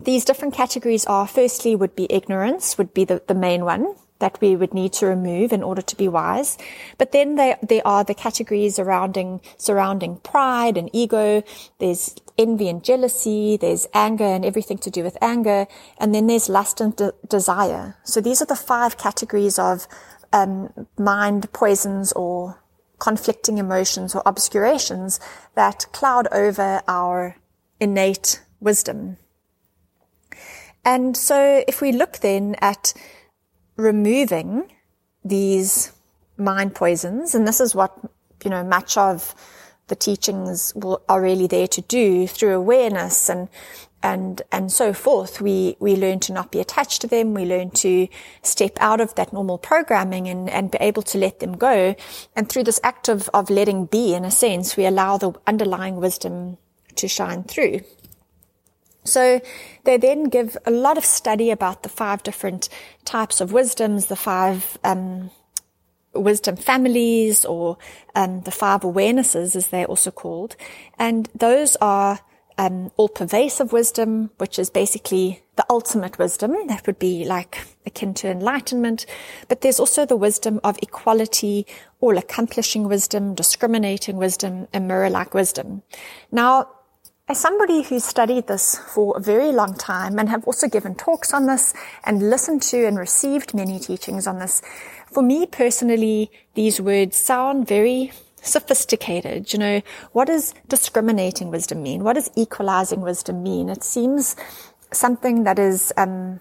these 0.00 0.24
different 0.24 0.54
categories 0.54 1.04
are 1.06 1.26
firstly 1.26 1.76
would 1.76 1.94
be 1.94 2.06
ignorance, 2.10 2.76
would 2.78 2.92
be 2.92 3.04
the, 3.04 3.22
the 3.26 3.34
main 3.34 3.64
one 3.64 3.94
that 4.18 4.40
we 4.40 4.56
would 4.56 4.72
need 4.72 4.92
to 4.94 5.06
remove 5.06 5.52
in 5.52 5.62
order 5.62 5.82
to 5.82 5.96
be 5.96 6.08
wise. 6.08 6.56
But 6.98 7.12
then 7.12 7.36
there, 7.36 7.58
there 7.62 7.86
are 7.86 8.04
the 8.04 8.14
categories 8.14 8.76
surrounding, 8.76 9.40
surrounding 9.56 10.16
pride 10.16 10.78
and 10.78 10.90
ego. 10.92 11.42
There's 11.78 12.14
envy 12.38 12.68
and 12.68 12.82
jealousy. 12.82 13.56
There's 13.56 13.86
anger 13.92 14.24
and 14.24 14.44
everything 14.44 14.78
to 14.78 14.90
do 14.90 15.02
with 15.02 15.18
anger. 15.20 15.66
And 15.98 16.14
then 16.14 16.26
there's 16.26 16.48
lust 16.48 16.80
and 16.80 16.96
de- 16.96 17.12
desire. 17.28 17.96
So 18.04 18.20
these 18.20 18.40
are 18.40 18.46
the 18.46 18.56
five 18.56 18.96
categories 18.96 19.58
of 19.58 19.86
um, 20.32 20.86
mind 20.98 21.52
poisons 21.52 22.12
or 22.12 22.62
conflicting 22.98 23.58
emotions 23.58 24.14
or 24.14 24.22
obscurations 24.24 25.20
that 25.54 25.86
cloud 25.92 26.26
over 26.32 26.82
our 26.88 27.36
innate 27.78 28.42
wisdom. 28.60 29.18
And 30.84 31.16
so 31.16 31.64
if 31.66 31.80
we 31.80 31.92
look 31.92 32.18
then 32.18 32.54
at 32.60 32.94
removing 33.76 34.70
these 35.24 35.92
mind 36.36 36.74
poisons, 36.74 37.34
and 37.34 37.46
this 37.46 37.60
is 37.60 37.74
what, 37.74 37.98
you 38.44 38.50
know, 38.50 38.64
much 38.64 38.96
of 38.96 39.34
the 39.88 39.96
teachings 39.96 40.74
will, 40.74 41.02
are 41.08 41.22
really 41.22 41.46
there 41.46 41.68
to 41.68 41.80
do 41.82 42.26
through 42.26 42.54
awareness 42.54 43.28
and, 43.28 43.48
and, 44.02 44.42
and 44.50 44.70
so 44.72 44.92
forth. 44.92 45.40
We, 45.40 45.76
we 45.78 45.94
learn 45.96 46.20
to 46.20 46.32
not 46.32 46.50
be 46.50 46.60
attached 46.60 47.00
to 47.02 47.06
them. 47.06 47.34
We 47.34 47.44
learn 47.44 47.70
to 47.70 48.08
step 48.42 48.78
out 48.80 49.00
of 49.00 49.14
that 49.14 49.32
normal 49.32 49.58
programming 49.58 50.28
and, 50.28 50.50
and 50.50 50.70
be 50.70 50.78
able 50.80 51.02
to 51.02 51.18
let 51.18 51.40
them 51.40 51.56
go. 51.56 51.94
And 52.34 52.48
through 52.48 52.64
this 52.64 52.80
act 52.82 53.08
of, 53.08 53.30
of 53.32 53.48
letting 53.48 53.86
be, 53.86 54.14
in 54.14 54.24
a 54.24 54.30
sense, 54.30 54.76
we 54.76 54.86
allow 54.86 55.18
the 55.18 55.32
underlying 55.46 55.96
wisdom 55.96 56.58
to 56.96 57.08
shine 57.08 57.44
through. 57.44 57.80
So 59.06 59.40
they 59.84 59.96
then 59.96 60.24
give 60.24 60.56
a 60.66 60.70
lot 60.70 60.98
of 60.98 61.04
study 61.04 61.50
about 61.50 61.82
the 61.82 61.88
five 61.88 62.22
different 62.22 62.68
types 63.04 63.40
of 63.40 63.52
wisdoms, 63.52 64.06
the 64.06 64.16
five 64.16 64.78
um, 64.84 65.30
wisdom 66.14 66.56
families, 66.56 67.44
or 67.44 67.78
um, 68.14 68.42
the 68.42 68.50
five 68.50 68.80
awarenesses, 68.82 69.56
as 69.56 69.68
they're 69.68 69.86
also 69.86 70.10
called, 70.10 70.56
and 70.98 71.28
those 71.34 71.76
are 71.80 72.20
um, 72.58 72.90
all 72.96 73.08
pervasive 73.08 73.72
wisdom, 73.72 74.30
which 74.38 74.58
is 74.58 74.70
basically 74.70 75.42
the 75.56 75.66
ultimate 75.68 76.18
wisdom. 76.18 76.54
That 76.68 76.86
would 76.86 76.98
be 76.98 77.24
like 77.24 77.58
akin 77.84 78.14
to 78.14 78.30
enlightenment. 78.30 79.06
But 79.48 79.60
there's 79.60 79.80
also 79.80 80.06
the 80.06 80.16
wisdom 80.16 80.60
of 80.64 80.78
equality, 80.82 81.66
all 82.00 82.16
accomplishing 82.16 82.88
wisdom, 82.88 83.34
discriminating 83.34 84.16
wisdom, 84.16 84.68
and 84.72 84.88
mirror-like 84.88 85.34
wisdom. 85.34 85.82
Now, 86.32 86.68
as 87.28 87.40
somebody 87.40 87.82
who's 87.82 88.04
studied 88.04 88.46
this 88.46 88.78
for 88.94 89.16
a 89.16 89.20
very 89.20 89.50
long 89.50 89.74
time 89.74 90.18
and 90.18 90.28
have 90.28 90.44
also 90.44 90.68
given 90.68 90.94
talks 90.94 91.32
on 91.34 91.46
this 91.46 91.74
and 92.04 92.30
listened 92.30 92.62
to 92.62 92.86
and 92.86 92.98
received 92.98 93.52
many 93.52 93.80
teachings 93.80 94.28
on 94.28 94.38
this, 94.38 94.62
for 95.10 95.22
me 95.22 95.44
personally, 95.44 96.30
these 96.54 96.80
words 96.80 97.16
sound 97.16 97.66
very 97.66 98.12
sophisticated. 98.42 99.52
You 99.52 99.58
know, 99.58 99.82
what 100.12 100.26
does 100.28 100.54
discriminating 100.68 101.50
wisdom 101.50 101.82
mean? 101.82 102.04
What 102.04 102.12
does 102.12 102.30
equalizing 102.36 103.00
wisdom 103.00 103.42
mean? 103.42 103.70
It 103.70 103.82
seems 103.82 104.36
something 104.92 105.42
that 105.42 105.58
is 105.58 105.92
um, 105.96 106.38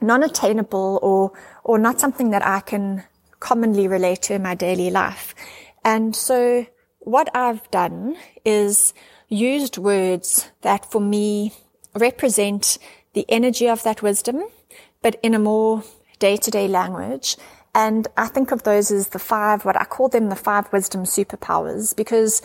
non-attainable 0.00 1.00
or 1.02 1.32
or 1.64 1.78
not 1.78 1.98
something 1.98 2.30
that 2.30 2.46
I 2.46 2.60
can 2.60 3.02
commonly 3.40 3.88
relate 3.88 4.22
to 4.22 4.34
in 4.34 4.42
my 4.42 4.54
daily 4.54 4.88
life. 4.88 5.34
And 5.84 6.14
so 6.14 6.66
what 7.00 7.28
I've 7.34 7.68
done 7.72 8.16
is 8.44 8.94
used 9.28 9.78
words 9.78 10.50
that 10.62 10.90
for 10.90 11.00
me 11.00 11.52
represent 11.94 12.78
the 13.12 13.26
energy 13.28 13.68
of 13.68 13.82
that 13.82 14.02
wisdom, 14.02 14.44
but 15.02 15.18
in 15.22 15.34
a 15.34 15.38
more 15.38 15.82
day 16.18 16.36
to 16.36 16.50
day 16.50 16.68
language. 16.68 17.36
And 17.74 18.08
I 18.16 18.28
think 18.28 18.52
of 18.52 18.62
those 18.62 18.90
as 18.90 19.08
the 19.08 19.18
five, 19.18 19.64
what 19.64 19.78
I 19.78 19.84
call 19.84 20.08
them 20.08 20.28
the 20.28 20.36
five 20.36 20.72
wisdom 20.72 21.04
superpowers, 21.04 21.94
because 21.94 22.42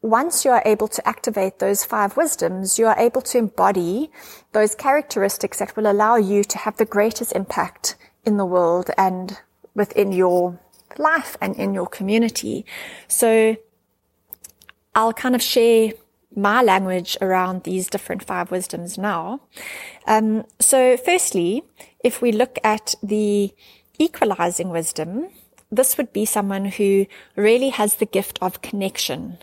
once 0.00 0.44
you 0.44 0.50
are 0.50 0.62
able 0.64 0.88
to 0.88 1.08
activate 1.08 1.60
those 1.60 1.84
five 1.84 2.16
wisdoms, 2.16 2.78
you 2.78 2.86
are 2.86 2.98
able 2.98 3.22
to 3.22 3.38
embody 3.38 4.10
those 4.50 4.74
characteristics 4.74 5.60
that 5.60 5.76
will 5.76 5.88
allow 5.90 6.16
you 6.16 6.42
to 6.42 6.58
have 6.58 6.76
the 6.76 6.84
greatest 6.84 7.32
impact 7.32 7.94
in 8.24 8.36
the 8.36 8.44
world 8.44 8.90
and 8.98 9.38
within 9.74 10.10
your 10.10 10.58
life 10.98 11.36
and 11.40 11.54
in 11.56 11.72
your 11.72 11.86
community. 11.86 12.66
So 13.06 13.56
I'll 14.94 15.12
kind 15.12 15.36
of 15.36 15.42
share 15.42 15.92
my 16.36 16.62
language 16.62 17.16
around 17.20 17.64
these 17.64 17.88
different 17.88 18.24
five 18.24 18.50
wisdoms 18.50 18.98
now. 18.98 19.40
Um, 20.06 20.44
so 20.58 20.96
firstly, 20.96 21.62
if 22.02 22.22
we 22.22 22.32
look 22.32 22.58
at 22.64 22.94
the 23.02 23.52
equalizing 23.98 24.70
wisdom, 24.70 25.28
this 25.70 25.96
would 25.96 26.12
be 26.12 26.24
someone 26.24 26.66
who 26.66 27.06
really 27.36 27.70
has 27.70 27.96
the 27.96 28.06
gift 28.06 28.38
of 28.42 28.62
connection. 28.62 29.38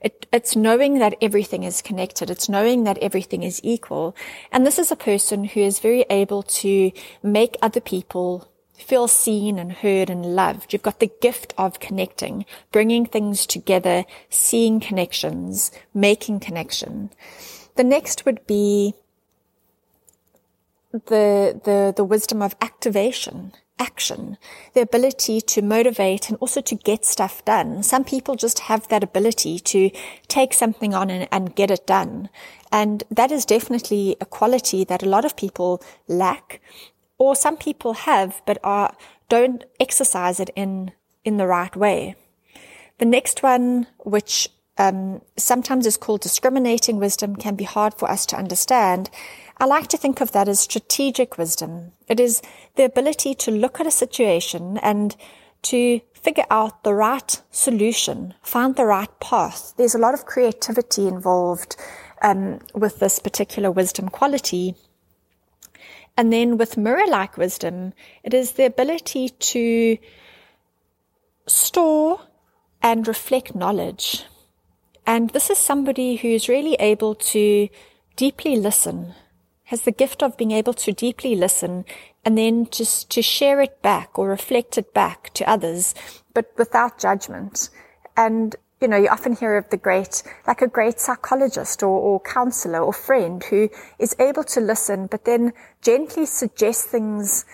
It, 0.00 0.26
it's 0.32 0.56
knowing 0.56 0.98
that 0.98 1.16
everything 1.20 1.62
is 1.62 1.82
connected. 1.82 2.30
It's 2.30 2.48
knowing 2.48 2.84
that 2.84 2.98
everything 2.98 3.42
is 3.42 3.60
equal. 3.62 4.16
And 4.52 4.66
this 4.66 4.78
is 4.78 4.90
a 4.90 4.96
person 4.96 5.44
who 5.44 5.60
is 5.60 5.80
very 5.80 6.04
able 6.10 6.42
to 6.42 6.92
make 7.22 7.56
other 7.60 7.80
people 7.80 8.48
feel 8.78 9.08
seen 9.08 9.58
and 9.58 9.72
heard 9.72 10.10
and 10.10 10.36
loved. 10.36 10.72
You've 10.72 10.82
got 10.82 11.00
the 11.00 11.10
gift 11.20 11.54
of 11.58 11.80
connecting, 11.80 12.44
bringing 12.72 13.06
things 13.06 13.46
together, 13.46 14.04
seeing 14.30 14.80
connections, 14.80 15.70
making 15.94 16.40
connection. 16.40 17.10
The 17.76 17.84
next 17.84 18.24
would 18.24 18.46
be 18.46 18.94
the, 20.92 21.60
the, 21.64 21.92
the 21.94 22.04
wisdom 22.04 22.40
of 22.40 22.56
activation, 22.60 23.52
action, 23.78 24.38
the 24.72 24.80
ability 24.80 25.40
to 25.40 25.62
motivate 25.62 26.28
and 26.28 26.38
also 26.38 26.60
to 26.62 26.74
get 26.74 27.04
stuff 27.04 27.44
done. 27.44 27.82
Some 27.82 28.04
people 28.04 28.34
just 28.34 28.60
have 28.60 28.88
that 28.88 29.04
ability 29.04 29.58
to 29.58 29.90
take 30.28 30.54
something 30.54 30.94
on 30.94 31.10
and, 31.10 31.28
and 31.30 31.54
get 31.54 31.70
it 31.70 31.86
done. 31.86 32.30
And 32.72 33.04
that 33.10 33.30
is 33.30 33.44
definitely 33.44 34.16
a 34.20 34.26
quality 34.26 34.84
that 34.84 35.02
a 35.02 35.08
lot 35.08 35.24
of 35.24 35.36
people 35.36 35.82
lack 36.08 36.60
or 37.18 37.34
some 37.34 37.56
people 37.56 37.92
have 37.94 38.42
but 38.46 38.58
are 38.62 38.94
don't 39.28 39.64
exercise 39.80 40.40
it 40.40 40.50
in 40.54 40.92
in 41.24 41.36
the 41.36 41.46
right 41.46 41.74
way. 41.76 42.14
The 42.98 43.04
next 43.04 43.42
one, 43.42 43.86
which 43.98 44.48
um, 44.78 45.20
sometimes 45.36 45.86
is 45.86 45.96
called 45.96 46.20
discriminating 46.20 46.98
wisdom, 46.98 47.36
can 47.36 47.56
be 47.56 47.64
hard 47.64 47.94
for 47.94 48.10
us 48.10 48.26
to 48.26 48.36
understand. 48.36 49.10
I 49.58 49.64
like 49.64 49.88
to 49.88 49.96
think 49.96 50.20
of 50.20 50.32
that 50.32 50.48
as 50.48 50.60
strategic 50.60 51.38
wisdom. 51.38 51.92
It 52.08 52.20
is 52.20 52.42
the 52.76 52.84
ability 52.84 53.34
to 53.36 53.50
look 53.50 53.80
at 53.80 53.86
a 53.86 53.90
situation 53.90 54.78
and 54.78 55.16
to 55.62 56.00
figure 56.12 56.44
out 56.50 56.84
the 56.84 56.94
right 56.94 57.42
solution, 57.50 58.34
find 58.42 58.76
the 58.76 58.84
right 58.84 59.20
path. 59.20 59.74
There's 59.76 59.94
a 59.94 59.98
lot 59.98 60.14
of 60.14 60.26
creativity 60.26 61.06
involved 61.06 61.76
um, 62.22 62.60
with 62.74 62.98
this 62.98 63.18
particular 63.18 63.70
wisdom 63.70 64.08
quality. 64.08 64.74
And 66.16 66.32
then 66.32 66.56
with 66.56 66.76
mirror 66.76 67.06
like 67.06 67.36
wisdom, 67.36 67.92
it 68.22 68.32
is 68.32 68.52
the 68.52 68.64
ability 68.64 69.28
to 69.28 69.98
store 71.46 72.20
and 72.82 73.06
reflect 73.06 73.54
knowledge. 73.54 74.24
And 75.06 75.30
this 75.30 75.50
is 75.50 75.58
somebody 75.58 76.16
who's 76.16 76.48
really 76.48 76.74
able 76.74 77.14
to 77.14 77.68
deeply 78.16 78.56
listen, 78.56 79.14
has 79.64 79.82
the 79.82 79.92
gift 79.92 80.22
of 80.22 80.36
being 80.36 80.52
able 80.52 80.74
to 80.74 80.92
deeply 80.92 81.36
listen 81.36 81.84
and 82.24 82.36
then 82.36 82.66
just 82.70 83.10
to 83.10 83.22
share 83.22 83.60
it 83.60 83.82
back 83.82 84.18
or 84.18 84.28
reflect 84.28 84.78
it 84.78 84.92
back 84.92 85.32
to 85.34 85.48
others, 85.48 85.94
but 86.34 86.50
without 86.56 86.98
judgment. 86.98 87.70
And 88.16 88.56
you 88.80 88.88
know, 88.88 88.96
you 88.96 89.08
often 89.08 89.34
hear 89.34 89.56
of 89.56 89.68
the 89.70 89.76
great, 89.76 90.22
like 90.46 90.60
a 90.60 90.68
great 90.68 91.00
psychologist 91.00 91.82
or, 91.82 91.98
or 91.98 92.20
counselor 92.20 92.80
or 92.80 92.92
friend 92.92 93.42
who 93.44 93.70
is 93.98 94.14
able 94.18 94.44
to 94.44 94.60
listen, 94.60 95.06
but 95.06 95.24
then 95.24 95.52
gently 95.80 96.26
suggest 96.26 96.86
things 96.86 97.46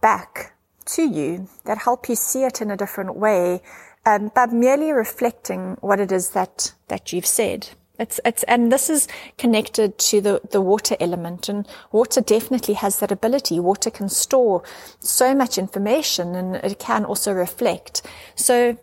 back 0.00 0.54
to 0.86 1.02
you 1.02 1.48
that 1.64 1.78
help 1.78 2.08
you 2.08 2.14
see 2.14 2.44
it 2.44 2.62
in 2.62 2.70
a 2.70 2.76
different 2.76 3.16
way, 3.16 3.60
um, 4.06 4.30
by 4.34 4.46
merely 4.46 4.92
reflecting 4.92 5.76
what 5.80 6.00
it 6.00 6.12
is 6.12 6.30
that, 6.30 6.72
that 6.86 7.12
you've 7.12 7.26
said. 7.26 7.68
It's, 7.98 8.20
it's, 8.24 8.44
and 8.44 8.70
this 8.70 8.88
is 8.88 9.08
connected 9.36 9.98
to 9.98 10.20
the, 10.20 10.40
the 10.52 10.60
water 10.60 10.96
element 11.00 11.48
and 11.48 11.66
water 11.90 12.20
definitely 12.20 12.74
has 12.74 13.00
that 13.00 13.10
ability. 13.10 13.58
Water 13.58 13.90
can 13.90 14.08
store 14.08 14.62
so 15.00 15.34
much 15.34 15.58
information 15.58 16.36
and 16.36 16.54
it 16.56 16.78
can 16.78 17.04
also 17.04 17.32
reflect. 17.32 18.02
So 18.36 18.78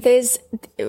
there's, 0.00 0.38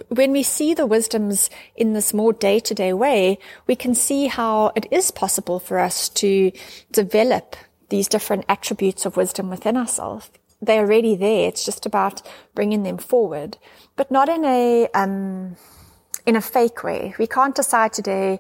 when 0.10 0.32
we 0.32 0.44
see 0.44 0.74
the 0.74 0.86
wisdoms 0.86 1.50
in 1.76 1.94
this 1.94 2.14
more 2.14 2.34
day 2.34 2.60
to 2.60 2.74
day 2.74 2.94
way, 2.94 3.38
we 3.68 3.76
can 3.76 3.94
see 3.96 4.28
how 4.28 4.72
it 4.76 4.88
is 4.92 5.12
possible 5.12 5.60
for 5.60 5.80
us 5.80 6.10
to 6.10 6.52
develop 6.92 7.56
these 7.90 8.08
different 8.08 8.46
attributes 8.48 9.06
of 9.06 9.18
wisdom 9.18 9.50
within 9.50 9.78
ourselves. 9.78 10.30
They're 10.62 10.82
already 10.82 11.16
there. 11.16 11.48
It's 11.48 11.66
just 11.66 11.86
about 11.86 12.22
bringing 12.56 12.84
them 12.84 12.98
forward, 12.98 13.58
but 13.96 14.12
not 14.12 14.30
in 14.30 14.46
a, 14.46 14.88
um, 14.94 15.58
in 16.26 16.36
a 16.36 16.42
fake 16.42 16.84
way. 16.84 17.14
We 17.20 17.28
can't 17.28 17.56
decide 17.56 17.94
today, 17.94 18.40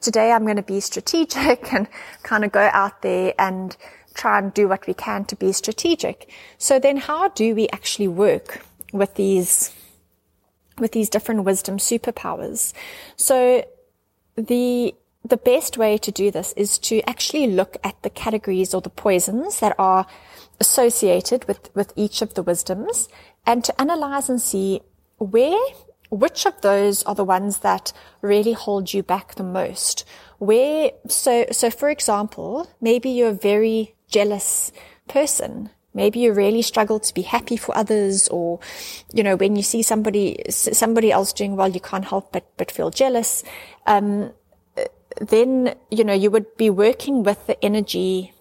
today 0.00 0.32
I'm 0.32 0.44
going 0.44 0.56
to 0.56 0.62
be 0.62 0.80
strategic 0.80 1.72
and 1.72 1.88
kind 2.22 2.44
of 2.44 2.52
go 2.52 2.70
out 2.72 3.02
there 3.02 3.34
and 3.38 3.76
try 4.14 4.38
and 4.38 4.52
do 4.52 4.66
what 4.66 4.86
we 4.86 4.94
can 4.94 5.24
to 5.26 5.36
be 5.36 5.52
strategic. 5.52 6.30
So 6.56 6.78
then 6.78 6.96
how 6.96 7.28
do 7.28 7.54
we 7.54 7.68
actually 7.68 8.08
work 8.08 8.62
with 8.92 9.14
these 9.14 9.72
with 10.78 10.92
these 10.92 11.10
different 11.10 11.44
wisdom 11.44 11.78
superpowers. 11.78 12.72
So 13.16 13.64
the 14.36 14.94
the 15.24 15.36
best 15.36 15.76
way 15.76 15.98
to 15.98 16.10
do 16.10 16.30
this 16.30 16.52
is 16.52 16.78
to 16.78 17.02
actually 17.02 17.46
look 17.48 17.76
at 17.84 18.00
the 18.02 18.10
categories 18.10 18.72
or 18.72 18.80
the 18.80 18.88
poisons 18.88 19.60
that 19.60 19.74
are 19.78 20.06
associated 20.60 21.46
with, 21.46 21.70
with 21.74 21.92
each 21.96 22.22
of 22.22 22.34
the 22.34 22.42
wisdoms 22.42 23.08
and 23.46 23.64
to 23.64 23.80
analyze 23.80 24.28
and 24.28 24.40
see 24.40 24.80
where, 25.18 25.60
which 26.10 26.46
of 26.46 26.60
those 26.62 27.02
are 27.02 27.14
the 27.14 27.24
ones 27.24 27.58
that 27.58 27.92
really 28.22 28.52
hold 28.52 28.94
you 28.94 29.02
back 29.02 29.34
the 29.34 29.42
most. 29.42 30.04
Where, 30.38 30.92
so, 31.08 31.46
so 31.50 31.70
for 31.70 31.90
example, 31.90 32.70
maybe 32.80 33.10
you're 33.10 33.30
a 33.30 33.32
very 33.32 33.94
jealous 34.08 34.72
person 35.08 35.70
Maybe 35.94 36.20
you 36.20 36.32
really 36.32 36.62
struggle 36.62 37.00
to 37.00 37.14
be 37.14 37.22
happy 37.22 37.56
for 37.56 37.76
others 37.76 38.28
or, 38.28 38.60
you 39.12 39.22
know, 39.22 39.36
when 39.36 39.56
you 39.56 39.62
see 39.62 39.82
somebody, 39.82 40.42
somebody 40.50 41.10
else 41.10 41.32
doing 41.32 41.56
well, 41.56 41.68
you 41.68 41.80
can't 41.80 42.04
help 42.04 42.32
but, 42.32 42.46
but 42.56 42.70
feel 42.70 42.90
jealous. 42.90 43.42
Um, 43.86 44.32
then, 45.20 45.74
you 45.90 46.04
know, 46.04 46.12
you 46.12 46.30
would 46.30 46.56
be 46.56 46.70
working 46.70 47.22
with 47.22 47.46
the 47.46 47.62
energy 47.64 48.32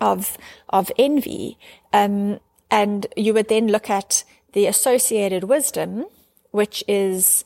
of, 0.00 0.36
of 0.68 0.90
envy. 0.98 1.58
Um, 1.92 2.40
and 2.70 3.06
you 3.16 3.34
would 3.34 3.48
then 3.48 3.68
look 3.68 3.90
at 3.90 4.24
the 4.52 4.66
associated 4.66 5.44
wisdom, 5.44 6.06
which 6.50 6.82
is, 6.88 7.44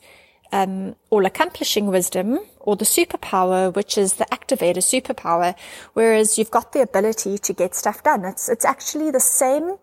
um, 0.51 0.95
all 1.09 1.25
accomplishing 1.25 1.87
wisdom 1.87 2.39
or 2.59 2.75
the 2.75 2.85
superpower, 2.85 3.73
which 3.73 3.97
is 3.97 4.13
the 4.13 4.25
activator 4.25 4.77
superpower, 4.77 5.55
whereas 5.93 6.37
you've 6.37 6.51
got 6.51 6.73
the 6.73 6.81
ability 6.81 7.37
to 7.37 7.53
get 7.53 7.75
stuff 7.75 8.03
done. 8.03 8.25
It's, 8.25 8.49
it's 8.49 8.65
actually 8.65 9.11
the 9.11 9.19
same. 9.19 9.77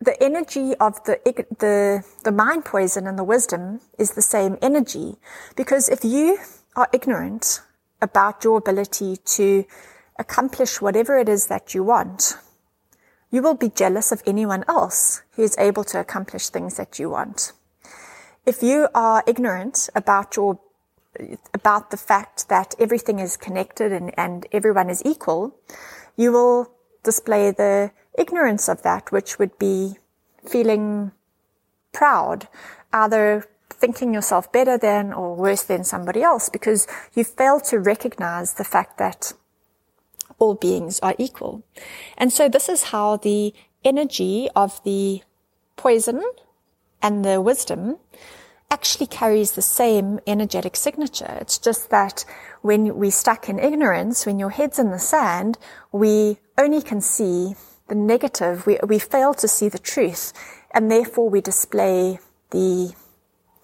The 0.00 0.20
energy 0.22 0.74
of 0.80 1.02
the, 1.04 1.18
the, 1.58 2.04
the 2.24 2.32
mind 2.32 2.64
poison 2.64 3.06
and 3.06 3.18
the 3.18 3.24
wisdom 3.24 3.80
is 3.98 4.12
the 4.12 4.22
same 4.22 4.56
energy 4.62 5.16
because 5.56 5.88
if 5.88 6.04
you 6.04 6.38
are 6.74 6.88
ignorant 6.92 7.60
about 8.00 8.44
your 8.44 8.58
ability 8.58 9.18
to 9.36 9.66
accomplish 10.18 10.80
whatever 10.80 11.18
it 11.18 11.28
is 11.28 11.48
that 11.48 11.74
you 11.74 11.84
want, 11.84 12.38
you 13.30 13.42
will 13.42 13.54
be 13.54 13.68
jealous 13.68 14.10
of 14.10 14.22
anyone 14.26 14.64
else 14.68 15.22
who 15.32 15.42
is 15.42 15.56
able 15.58 15.84
to 15.84 16.00
accomplish 16.00 16.48
things 16.48 16.76
that 16.76 16.98
you 16.98 17.10
want 17.10 17.52
if 18.46 18.62
you 18.62 18.88
are 18.94 19.22
ignorant 19.26 19.88
about 19.94 20.36
your 20.36 20.58
about 21.52 21.90
the 21.90 21.96
fact 21.96 22.48
that 22.48 22.74
everything 22.78 23.18
is 23.18 23.36
connected 23.36 23.92
and, 23.92 24.16
and 24.16 24.46
everyone 24.52 24.88
is 24.88 25.02
equal, 25.04 25.56
you 26.16 26.30
will 26.30 26.70
display 27.02 27.50
the 27.50 27.90
ignorance 28.16 28.68
of 28.68 28.82
that, 28.82 29.10
which 29.10 29.38
would 29.38 29.58
be 29.58 29.96
feeling 30.46 31.12
proud, 31.92 32.48
either 32.92 33.44
thinking 33.70 34.14
yourself 34.14 34.52
better 34.52 34.76
than 34.76 35.12
or 35.12 35.34
worse 35.34 35.62
than 35.62 35.82
somebody 35.84 36.22
else 36.22 36.48
because 36.48 36.86
you 37.14 37.24
fail 37.24 37.60
to 37.60 37.78
recognize 37.78 38.54
the 38.54 38.64
fact 38.64 38.98
that 38.98 39.32
all 40.38 40.54
beings 40.54 41.00
are 41.00 41.14
equal. 41.18 41.62
And 42.16 42.32
so 42.32 42.48
this 42.48 42.68
is 42.68 42.84
how 42.84 43.16
the 43.16 43.54
energy 43.84 44.48
of 44.54 44.82
the 44.84 45.22
poison 45.76 46.22
and 47.02 47.24
the 47.24 47.40
wisdom 47.40 47.98
actually 48.70 49.06
carries 49.06 49.52
the 49.52 49.62
same 49.62 50.20
energetic 50.26 50.76
signature. 50.76 51.38
It's 51.40 51.58
just 51.58 51.90
that 51.90 52.24
when 52.62 52.96
we're 52.96 53.10
stuck 53.10 53.48
in 53.48 53.58
ignorance, 53.58 54.26
when 54.26 54.38
your 54.38 54.50
head's 54.50 54.78
in 54.78 54.90
the 54.90 54.98
sand, 54.98 55.58
we 55.90 56.38
only 56.56 56.80
can 56.80 57.00
see 57.00 57.56
the 57.88 57.94
negative. 57.94 58.66
We, 58.66 58.78
we 58.86 58.98
fail 58.98 59.34
to 59.34 59.48
see 59.48 59.68
the 59.68 59.78
truth 59.78 60.32
and 60.72 60.90
therefore 60.90 61.28
we 61.28 61.40
display 61.40 62.20
the, 62.50 62.94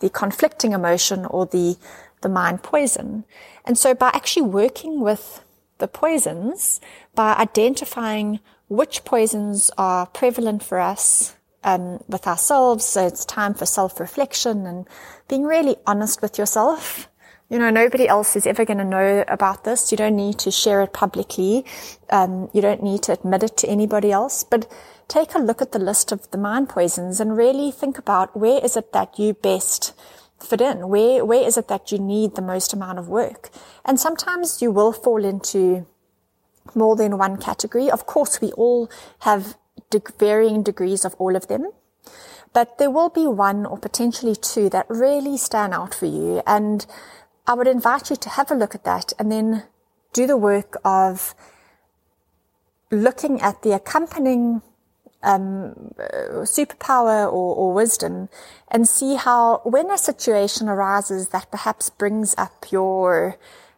the 0.00 0.10
conflicting 0.10 0.72
emotion 0.72 1.24
or 1.26 1.46
the, 1.46 1.76
the 2.22 2.28
mind 2.28 2.64
poison. 2.64 3.24
And 3.64 3.78
so 3.78 3.94
by 3.94 4.10
actually 4.12 4.42
working 4.42 5.00
with 5.00 5.44
the 5.78 5.86
poisons, 5.86 6.80
by 7.14 7.34
identifying 7.34 8.40
which 8.68 9.04
poisons 9.04 9.70
are 9.78 10.06
prevalent 10.06 10.64
for 10.64 10.80
us 10.80 11.35
um, 11.66 12.02
with 12.08 12.26
ourselves. 12.26 12.86
So 12.86 13.06
it's 13.06 13.26
time 13.26 13.52
for 13.52 13.66
self-reflection 13.66 14.64
and 14.64 14.88
being 15.28 15.44
really 15.44 15.76
honest 15.86 16.22
with 16.22 16.38
yourself. 16.38 17.10
You 17.50 17.58
know, 17.58 17.70
nobody 17.70 18.08
else 18.08 18.34
is 18.34 18.46
ever 18.46 18.64
going 18.64 18.78
to 18.78 18.84
know 18.84 19.24
about 19.28 19.64
this. 19.64 19.92
You 19.92 19.98
don't 19.98 20.16
need 20.16 20.38
to 20.40 20.50
share 20.50 20.82
it 20.82 20.92
publicly. 20.92 21.64
Um, 22.10 22.48
you 22.52 22.60
don't 22.62 22.82
need 22.82 23.02
to 23.04 23.12
admit 23.12 23.42
it 23.42 23.56
to 23.58 23.68
anybody 23.68 24.10
else. 24.10 24.42
But 24.42 24.70
take 25.06 25.34
a 25.34 25.38
look 25.38 25.60
at 25.60 25.72
the 25.72 25.78
list 25.78 26.10
of 26.10 26.28
the 26.30 26.38
mind 26.38 26.68
poisons 26.68 27.20
and 27.20 27.36
really 27.36 27.70
think 27.70 27.98
about 27.98 28.36
where 28.36 28.64
is 28.64 28.76
it 28.76 28.92
that 28.92 29.18
you 29.18 29.34
best 29.34 29.92
fit 30.40 30.60
in? 30.60 30.88
Where, 30.88 31.24
where 31.24 31.46
is 31.46 31.56
it 31.56 31.68
that 31.68 31.92
you 31.92 31.98
need 31.98 32.34
the 32.34 32.42
most 32.42 32.72
amount 32.72 32.98
of 32.98 33.08
work? 33.08 33.50
And 33.84 34.00
sometimes 34.00 34.60
you 34.60 34.72
will 34.72 34.92
fall 34.92 35.24
into 35.24 35.86
more 36.74 36.96
than 36.96 37.16
one 37.16 37.36
category. 37.36 37.88
Of 37.90 38.06
course, 38.06 38.40
we 38.40 38.50
all 38.52 38.90
have 39.20 39.56
varying 40.18 40.62
degrees 40.62 41.04
of 41.04 41.14
all 41.18 41.36
of 41.36 41.48
them. 41.48 41.70
But 42.52 42.78
there 42.78 42.90
will 42.90 43.10
be 43.10 43.26
one 43.26 43.66
or 43.66 43.78
potentially 43.78 44.36
two 44.36 44.70
that 44.70 44.86
really 44.88 45.36
stand 45.36 45.74
out 45.74 45.94
for 45.94 46.06
you. 46.06 46.42
And 46.46 46.86
I 47.46 47.54
would 47.54 47.66
invite 47.66 48.10
you 48.10 48.16
to 48.16 48.28
have 48.30 48.50
a 48.50 48.54
look 48.54 48.74
at 48.74 48.84
that 48.84 49.12
and 49.18 49.30
then 49.30 49.64
do 50.12 50.26
the 50.26 50.36
work 50.36 50.76
of 50.84 51.34
looking 52.90 53.40
at 53.40 53.62
the 53.62 53.72
accompanying 53.72 54.62
um, 55.22 55.92
superpower 56.44 57.26
or, 57.26 57.54
or, 57.56 57.72
wisdom 57.72 58.28
and 58.68 58.88
see 58.88 59.16
how 59.16 59.60
when 59.64 59.90
a 59.90 59.98
situation 59.98 60.68
arises 60.68 61.28
that 61.28 61.50
perhaps 61.50 61.90
brings 61.90 62.34
up 62.38 62.70
your 62.70 63.36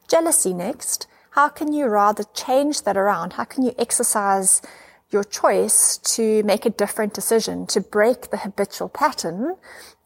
jealousy 0.08 0.52
next, 0.52 1.06
how 1.30 1.48
can 1.48 1.72
you 1.72 1.86
rather 1.86 2.24
change 2.34 2.82
that 2.82 2.96
around? 2.96 3.34
How 3.34 3.44
can 3.44 3.64
you 3.64 3.74
exercise 3.78 4.60
your 5.10 5.24
choice 5.24 5.98
to 5.98 6.42
make 6.42 6.66
a 6.66 6.70
different 6.70 7.14
decision, 7.14 7.66
to 7.66 7.80
break 7.80 8.30
the 8.30 8.38
habitual 8.38 8.88
pattern 8.88 9.56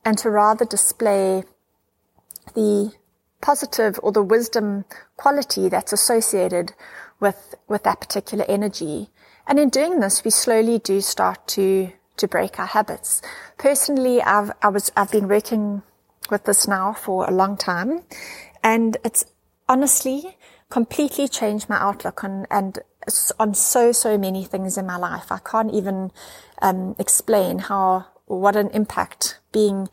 and 0.05 0.19
to 0.19 0.31
rather 0.31 0.65
display 0.65 1.45
the 2.55 2.93
positive 3.41 3.99
or 4.03 4.13
the 4.13 4.23
wisdom 4.23 4.85
quality 5.17 5.69
that's 5.69 5.93
associated 5.93 6.73
with, 7.21 7.55
with 7.69 7.83
that 7.83 8.01
particular 8.01 8.45
energy. 8.49 9.11
And 9.47 9.59
in 9.59 9.71
doing 9.71 10.01
this, 10.01 10.25
we 10.25 10.31
slowly 10.31 10.79
do 10.79 11.01
start 11.01 11.47
to 11.49 11.93
to 12.17 12.29
break 12.29 12.59
our 12.59 12.67
habits. 12.67 13.23
Personally, 13.59 14.23
I've, 14.23 14.53
I 14.63 14.69
was, 14.69 14.93
I've 14.97 15.11
been 15.11 15.29
working 15.29 15.83
with 16.31 16.45
this 16.45 16.69
now 16.69 16.93
for 16.93 17.27
a 17.27 17.33
long 17.33 17.57
time 17.57 18.03
and 18.63 18.97
it's 19.05 19.25
honestly 19.69 20.37
completely 20.71 21.29
changed 21.29 21.69
my 21.69 21.77
outlook 21.77 22.25
on, 22.25 22.47
and 22.51 22.79
on 23.39 23.55
so, 23.55 23.93
so 23.93 24.17
many 24.19 24.45
things 24.45 24.77
in 24.79 24.87
my 24.87 24.97
life. 24.97 25.31
I 25.31 25.39
can't 25.39 25.73
even, 25.73 26.11
um, 26.61 26.95
explain 26.99 27.59
how, 27.59 28.07
what 28.27 28.57
an 28.57 28.69
impact 28.71 29.39
being, 29.53 29.89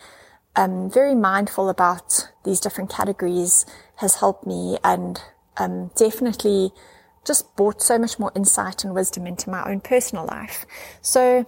um, 0.55 0.89
very 0.89 1.15
mindful 1.15 1.69
about 1.69 2.29
these 2.43 2.59
different 2.59 2.89
categories 2.89 3.65
has 3.97 4.15
helped 4.15 4.45
me 4.45 4.77
and, 4.83 5.21
um, 5.57 5.91
definitely 5.95 6.71
just 7.25 7.55
brought 7.55 7.81
so 7.81 7.97
much 7.97 8.17
more 8.17 8.31
insight 8.35 8.83
and 8.83 8.93
wisdom 8.93 9.27
into 9.27 9.49
my 9.49 9.63
own 9.69 9.81
personal 9.81 10.25
life. 10.25 10.65
So 11.01 11.45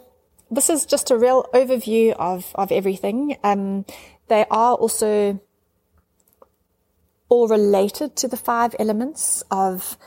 this 0.50 0.70
is 0.70 0.86
just 0.86 1.10
a 1.12 1.18
real 1.18 1.46
overview 1.54 2.12
of, 2.14 2.52
of 2.56 2.72
everything. 2.72 3.38
Um, 3.44 3.86
they 4.28 4.46
are 4.52 4.76
also 4.76 5.40
all 7.30 7.48
related 7.48 8.16
to 8.18 8.28
the 8.28 8.38
five 8.38 8.76
elements 8.78 9.44
of 9.50 9.98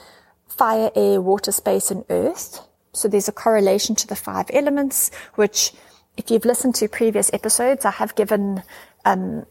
fire, 0.56 0.90
air, 0.94 1.20
water, 1.20 1.52
space, 1.52 1.90
and 1.90 2.04
earth. 2.10 2.60
So 2.92 3.08
there's 3.08 3.28
a 3.28 3.32
correlation 3.32 3.94
to 3.96 4.06
the 4.06 4.16
five 4.16 4.46
elements, 4.52 5.10
which 5.34 5.72
if 6.16 6.30
you've 6.30 6.44
listened 6.44 6.76
to 6.76 6.88
previous 6.88 7.32
episodes, 7.32 7.84
I 7.84 7.90
have 7.90 8.14
given, 8.14 8.62
um, 9.04 9.46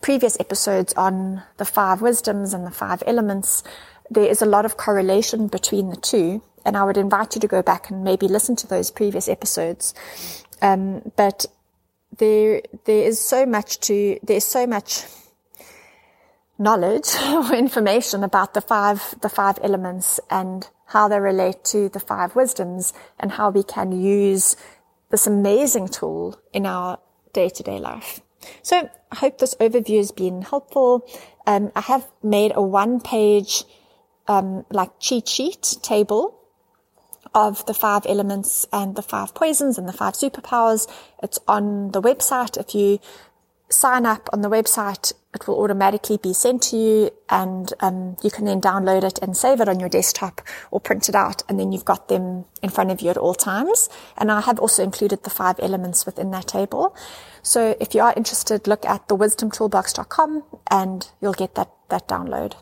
previous 0.00 0.38
episodes 0.40 0.92
on 0.94 1.42
the 1.56 1.64
five 1.64 2.02
wisdoms 2.02 2.54
and 2.54 2.66
the 2.66 2.70
five 2.70 3.02
elements. 3.06 3.62
There 4.10 4.24
is 4.24 4.42
a 4.42 4.46
lot 4.46 4.64
of 4.64 4.76
correlation 4.76 5.48
between 5.48 5.90
the 5.90 5.96
two. 5.96 6.42
And 6.64 6.76
I 6.76 6.84
would 6.84 6.96
invite 6.96 7.34
you 7.34 7.40
to 7.40 7.48
go 7.48 7.62
back 7.62 7.88
and 7.88 8.04
maybe 8.04 8.28
listen 8.28 8.56
to 8.56 8.66
those 8.66 8.90
previous 8.90 9.28
episodes. 9.28 9.94
Um, 10.60 11.12
but 11.16 11.46
there, 12.18 12.60
there 12.84 13.04
is 13.06 13.20
so 13.20 13.46
much 13.46 13.80
to, 13.80 14.18
there's 14.22 14.44
so 14.44 14.66
much 14.66 15.04
knowledge 16.58 17.08
or 17.22 17.54
information 17.54 18.24
about 18.24 18.54
the 18.54 18.60
five, 18.60 19.14
the 19.22 19.28
five 19.28 19.58
elements 19.62 20.20
and 20.30 20.68
how 20.86 21.08
they 21.08 21.20
relate 21.20 21.64
to 21.64 21.88
the 21.88 22.00
five 22.00 22.34
wisdoms 22.34 22.92
and 23.18 23.32
how 23.32 23.50
we 23.50 23.62
can 23.62 23.92
use 23.92 24.56
this 25.10 25.26
amazing 25.26 25.88
tool 25.88 26.40
in 26.52 26.66
our 26.66 26.98
day 27.32 27.48
to 27.48 27.62
day 27.62 27.78
life. 27.78 28.20
So 28.62 28.88
I 29.12 29.16
hope 29.16 29.38
this 29.38 29.54
overview 29.56 29.98
has 29.98 30.12
been 30.12 30.42
helpful. 30.42 31.06
Um, 31.46 31.72
I 31.74 31.80
have 31.82 32.08
made 32.22 32.52
a 32.54 32.62
one 32.62 33.00
page, 33.00 33.64
um, 34.26 34.64
like 34.70 34.90
cheat 35.00 35.28
sheet 35.28 35.76
table 35.82 36.34
of 37.34 37.64
the 37.66 37.74
five 37.74 38.04
elements 38.06 38.66
and 38.72 38.96
the 38.96 39.02
five 39.02 39.34
poisons 39.34 39.78
and 39.78 39.88
the 39.88 39.92
five 39.92 40.14
superpowers. 40.14 40.90
It's 41.22 41.38
on 41.46 41.92
the 41.92 42.02
website. 42.02 42.56
If 42.56 42.74
you 42.74 43.00
sign 43.70 44.06
up 44.06 44.28
on 44.32 44.40
the 44.40 44.50
website, 44.50 45.12
it 45.34 45.46
will 45.46 45.60
automatically 45.62 46.16
be 46.16 46.32
sent 46.32 46.62
to 46.62 46.76
you 46.76 47.10
and 47.28 47.72
um, 47.80 48.16
you 48.22 48.30
can 48.30 48.46
then 48.46 48.60
download 48.60 49.04
it 49.04 49.18
and 49.20 49.36
save 49.36 49.60
it 49.60 49.68
on 49.68 49.78
your 49.78 49.88
desktop 49.88 50.40
or 50.70 50.80
print 50.80 51.08
it 51.08 51.14
out 51.14 51.42
and 51.48 51.60
then 51.60 51.70
you've 51.70 51.84
got 51.84 52.08
them 52.08 52.46
in 52.62 52.70
front 52.70 52.90
of 52.90 53.00
you 53.02 53.10
at 53.10 53.16
all 53.18 53.34
times. 53.34 53.90
And 54.16 54.32
I 54.32 54.40
have 54.40 54.58
also 54.58 54.82
included 54.82 55.24
the 55.24 55.30
five 55.30 55.56
elements 55.60 56.06
within 56.06 56.30
that 56.30 56.46
table. 56.48 56.96
So 57.42 57.76
if 57.78 57.94
you 57.94 58.00
are 58.00 58.14
interested, 58.16 58.66
look 58.66 58.86
at 58.86 59.06
thewisdomtoolbox.com 59.08 60.44
and 60.70 61.10
you'll 61.20 61.34
get 61.34 61.54
that, 61.56 61.70
that 61.90 62.08
download. 62.08 62.54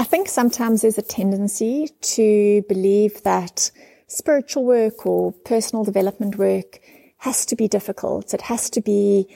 I 0.00 0.04
think 0.04 0.28
sometimes 0.28 0.82
there's 0.82 0.98
a 0.98 1.02
tendency 1.02 1.90
to 2.00 2.62
believe 2.68 3.22
that 3.22 3.70
spiritual 4.08 4.64
work 4.64 5.06
or 5.06 5.32
personal 5.32 5.84
development 5.84 6.36
work 6.36 6.80
has 7.18 7.44
to 7.46 7.56
be 7.56 7.68
difficult. 7.68 8.34
It 8.34 8.42
has 8.42 8.70
to 8.70 8.80
be 8.80 9.28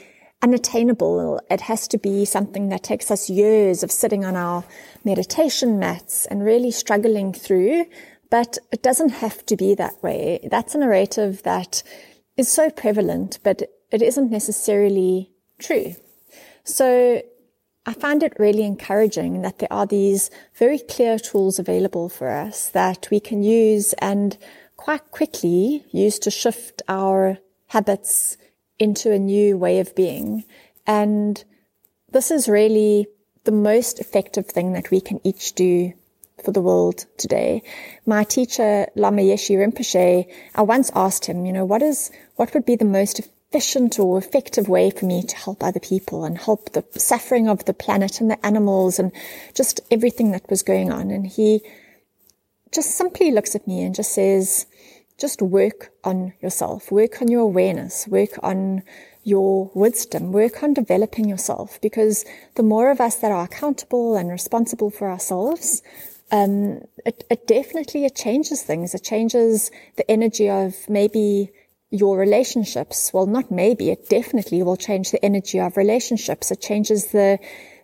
unattainable. 0.43 1.41
It 1.51 1.63
has 1.63 1.87
to 1.89 1.99
be 1.99 2.25
something 2.25 2.69
that 2.69 2.83
takes 2.83 3.11
us 3.11 3.31
years 3.31 3.83
of 3.83 3.93
sitting 3.93 4.25
on 4.25 4.37
our 4.37 4.65
meditation 5.05 5.79
mats 5.79 6.27
and 6.27 6.45
really 6.45 6.71
struggling 6.71 7.33
through. 7.33 7.87
But 8.31 8.59
it 8.73 8.83
doesn't 8.83 9.11
have 9.11 9.45
to 9.47 9.57
be 9.57 9.75
that 9.75 10.03
way. 10.03 10.49
That's 10.51 10.75
a 10.75 10.79
narrative 10.79 11.43
that 11.43 11.83
is 12.37 12.51
so 12.51 12.71
prevalent, 12.71 13.39
but 13.43 13.63
it 13.91 14.03
isn't 14.03 14.31
necessarily 14.31 15.31
true. 15.59 15.95
So 16.65 17.23
I 17.85 17.93
find 17.93 18.23
it 18.23 18.33
really 18.39 18.63
encouraging 18.63 19.43
that 19.43 19.59
there 19.59 19.73
are 19.73 19.87
these 19.87 20.31
very 20.55 20.79
clear 20.79 21.19
tools 21.19 21.59
available 21.59 22.09
for 22.09 22.29
us 22.29 22.69
that 22.71 23.09
we 23.11 23.21
can 23.21 23.43
use 23.43 23.93
and 23.95 24.39
quite 24.77 25.11
quickly 25.11 25.85
use 25.91 26.19
to 26.21 26.31
shift 26.31 26.81
our 26.89 27.39
habits 27.67 28.37
into 28.83 29.13
a 29.13 29.19
new 29.19 29.57
way 29.57 29.81
of 29.81 29.95
being. 29.95 30.45
And 30.87 31.43
this 32.11 32.31
is 32.31 32.49
really 32.49 33.07
the 33.45 33.53
most 33.53 34.01
effective 34.01 34.47
thing 34.47 34.73
that 34.75 34.91
we 34.91 35.01
can 35.01 35.21
each 35.25 35.55
do 35.55 35.93
for 36.45 36.53
the 36.53 36.61
world 36.61 37.07
today. 37.17 37.63
My 38.07 38.25
teacher, 38.25 38.87
Lama 38.95 39.23
Yeshe 39.23 39.57
Rinpoche, 39.57 40.27
I 40.55 40.63
once 40.63 40.91
asked 40.95 41.27
him, 41.27 41.47
you 41.47 41.53
know, 41.53 41.65
what 41.65 41.83
is, 41.83 42.11
what 42.37 42.53
would 42.55 42.67
be 42.67 42.77
the 42.77 42.85
most 42.85 43.21
efficient 43.21 43.99
or 43.99 44.19
effective 44.19 44.69
way 44.69 44.91
for 44.91 45.05
me 45.05 45.23
to 45.23 45.37
help 45.37 45.63
other 45.63 45.81
people 45.81 46.25
and 46.25 46.39
help 46.39 46.73
the 46.73 46.85
suffering 46.99 47.49
of 47.49 47.65
the 47.65 47.75
planet 47.75 48.21
and 48.21 48.31
the 48.31 48.47
animals 48.47 48.99
and 48.99 49.13
just 49.55 49.81
everything 49.91 50.33
that 50.33 50.49
was 50.51 50.63
going 50.63 50.91
on. 50.91 51.11
And 51.11 51.27
he 51.27 51.63
just 52.73 52.93
simply 52.93 53.31
looks 53.31 53.55
at 53.55 53.67
me 53.67 53.83
and 53.83 53.95
just 53.95 54.13
says, 54.13 54.67
just 55.23 55.41
work 55.41 55.93
on 56.03 56.35
yourself, 56.43 56.91
work 56.91 57.23
on 57.23 57.29
your 57.29 57.43
awareness, 57.43 58.07
work 58.09 58.39
on 58.43 58.83
your 59.23 59.71
wisdom, 59.73 60.33
work 60.33 60.63
on 60.65 60.75
developing 60.75 61.29
yourself 61.29 61.81
because 61.81 62.25
the 62.57 62.63
more 62.63 62.91
of 62.91 63.01
us 63.01 63.15
that 63.17 63.31
are 63.31 63.45
accountable 63.45 64.17
and 64.17 64.31
responsible 64.31 64.91
for 64.91 65.09
ourselves, 65.09 65.81
um, 66.33 66.81
it, 67.07 67.25
it 67.31 67.47
definitely, 67.47 68.05
it 68.05 68.17
changes 68.17 68.63
things. 68.63 68.95
It 68.95 69.05
changes 69.05 69.71
the 69.97 70.11
energy 70.11 70.51
of 70.51 70.75
maybe 70.89 71.53
your 71.91 72.19
relationships. 72.19 73.13
Well, 73.15 73.27
not 73.27 73.51
maybe, 73.51 73.91
it 73.91 74.09
definitely 74.09 74.63
will 74.65 74.77
change 74.77 75.13
the 75.13 75.25
energy 75.25 75.61
of 75.61 75.77
relationships. 75.77 76.51
It 76.51 76.61
changes 76.61 77.13
the 77.13 77.39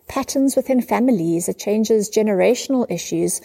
patterns 0.09 0.57
within 0.57 0.81
families. 0.81 1.47
It 1.47 1.57
changes 1.57 2.11
generational 2.11 2.85
issues. 2.91 3.39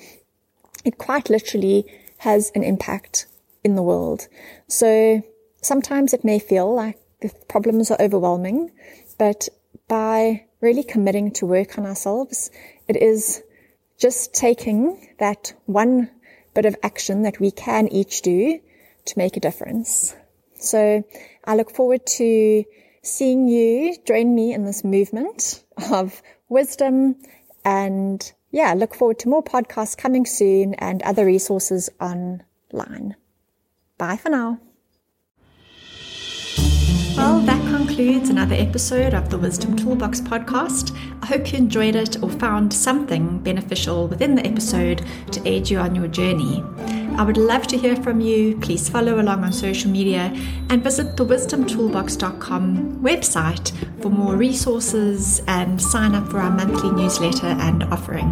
It 0.85 0.99
quite 0.99 1.31
literally 1.31 1.87
has 2.19 2.51
an 2.57 2.65
impact 2.65 3.27
in 3.65 3.75
the 3.75 3.83
world. 3.83 4.29
So 4.69 5.23
sometimes 5.63 6.13
it 6.13 6.25
may 6.25 6.39
feel 6.39 6.73
like 6.73 6.99
the 7.21 7.33
problems 7.49 7.91
are 7.91 8.01
overwhelming, 8.01 8.71
but 9.19 9.49
by 9.89 10.45
really 10.61 10.83
committing 10.83 11.31
to 11.33 11.47
work 11.47 11.79
on 11.79 11.87
ourselves, 11.87 12.51
it 12.87 12.97
is 12.97 13.43
just 13.99 14.35
taking 14.35 15.09
that 15.19 15.55
one 15.67 16.11
bit 16.55 16.67
of 16.67 16.77
action 16.83 17.23
that 17.23 17.41
we 17.41 17.51
can 17.51 17.89
each 17.89 18.23
do 18.23 18.61
to 19.07 19.19
make 19.19 19.37
a 19.37 19.41
difference. 19.41 20.15
So 20.55 21.05
I 21.45 21.57
look 21.57 21.71
forward 21.71 22.07
to 22.19 22.65
seeing 23.03 23.49
you 23.49 23.97
join 24.07 24.35
me 24.35 24.55
in 24.55 24.65
this 24.65 24.85
movement 24.85 25.63
of 25.91 26.23
wisdom 26.49 27.17
and 27.65 28.33
yeah, 28.51 28.73
look 28.75 28.95
forward 28.95 29.19
to 29.21 29.29
more 29.29 29.43
podcasts 29.43 29.97
coming 29.97 30.27
soon 30.27 30.75
and 30.75 31.03
other 31.03 31.25
resources 31.25 31.91
online. 32.01 33.17
Bye 33.99 34.17
for 34.17 34.29
now. 34.29 34.61
Well, 37.17 37.39
that 37.41 37.61
concludes 37.71 38.29
another 38.29 38.57
episode 38.57 39.15
of 39.15 39.31
the 39.31 39.39
Wisdom 39.39 39.77
Toolbox 39.77 40.21
podcast. 40.21 40.97
I 41.23 41.27
hope 41.27 41.53
you 41.53 41.59
enjoyed 41.59 41.95
it 41.95 42.21
or 42.21 42.29
found 42.29 42.73
something 42.73 43.39
beneficial 43.39 44.09
within 44.09 44.35
the 44.35 44.45
episode 44.45 45.05
to 45.31 45.49
aid 45.49 45.71
you 45.71 45.79
on 45.79 45.95
your 45.95 46.09
journey. 46.09 46.65
I 47.17 47.23
would 47.23 47.37
love 47.37 47.69
to 47.69 47.79
hear 47.79 47.95
from 47.95 48.21
you. 48.21 48.59
Please 48.59 48.89
follow 48.89 49.21
along 49.21 49.45
on 49.45 49.53
social 49.53 49.93
media 49.93 50.33
and 50.71 50.83
visit 50.83 51.17
the 51.17 51.25
wisdomtoolbox.com 51.25 53.01
website 53.01 53.73
for 54.03 54.09
more 54.09 54.35
resources 54.35 55.41
and 55.47 55.81
sign 55.81 56.17
up 56.17 56.29
for 56.29 56.41
our 56.41 56.51
monthly 56.51 56.91
newsletter 56.91 57.47
and 57.47 57.85
offering. 57.85 58.29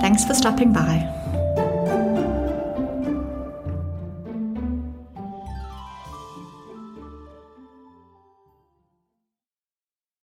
Thanks 0.00 0.24
for 0.24 0.34
stopping 0.34 0.72
by. 0.72 1.21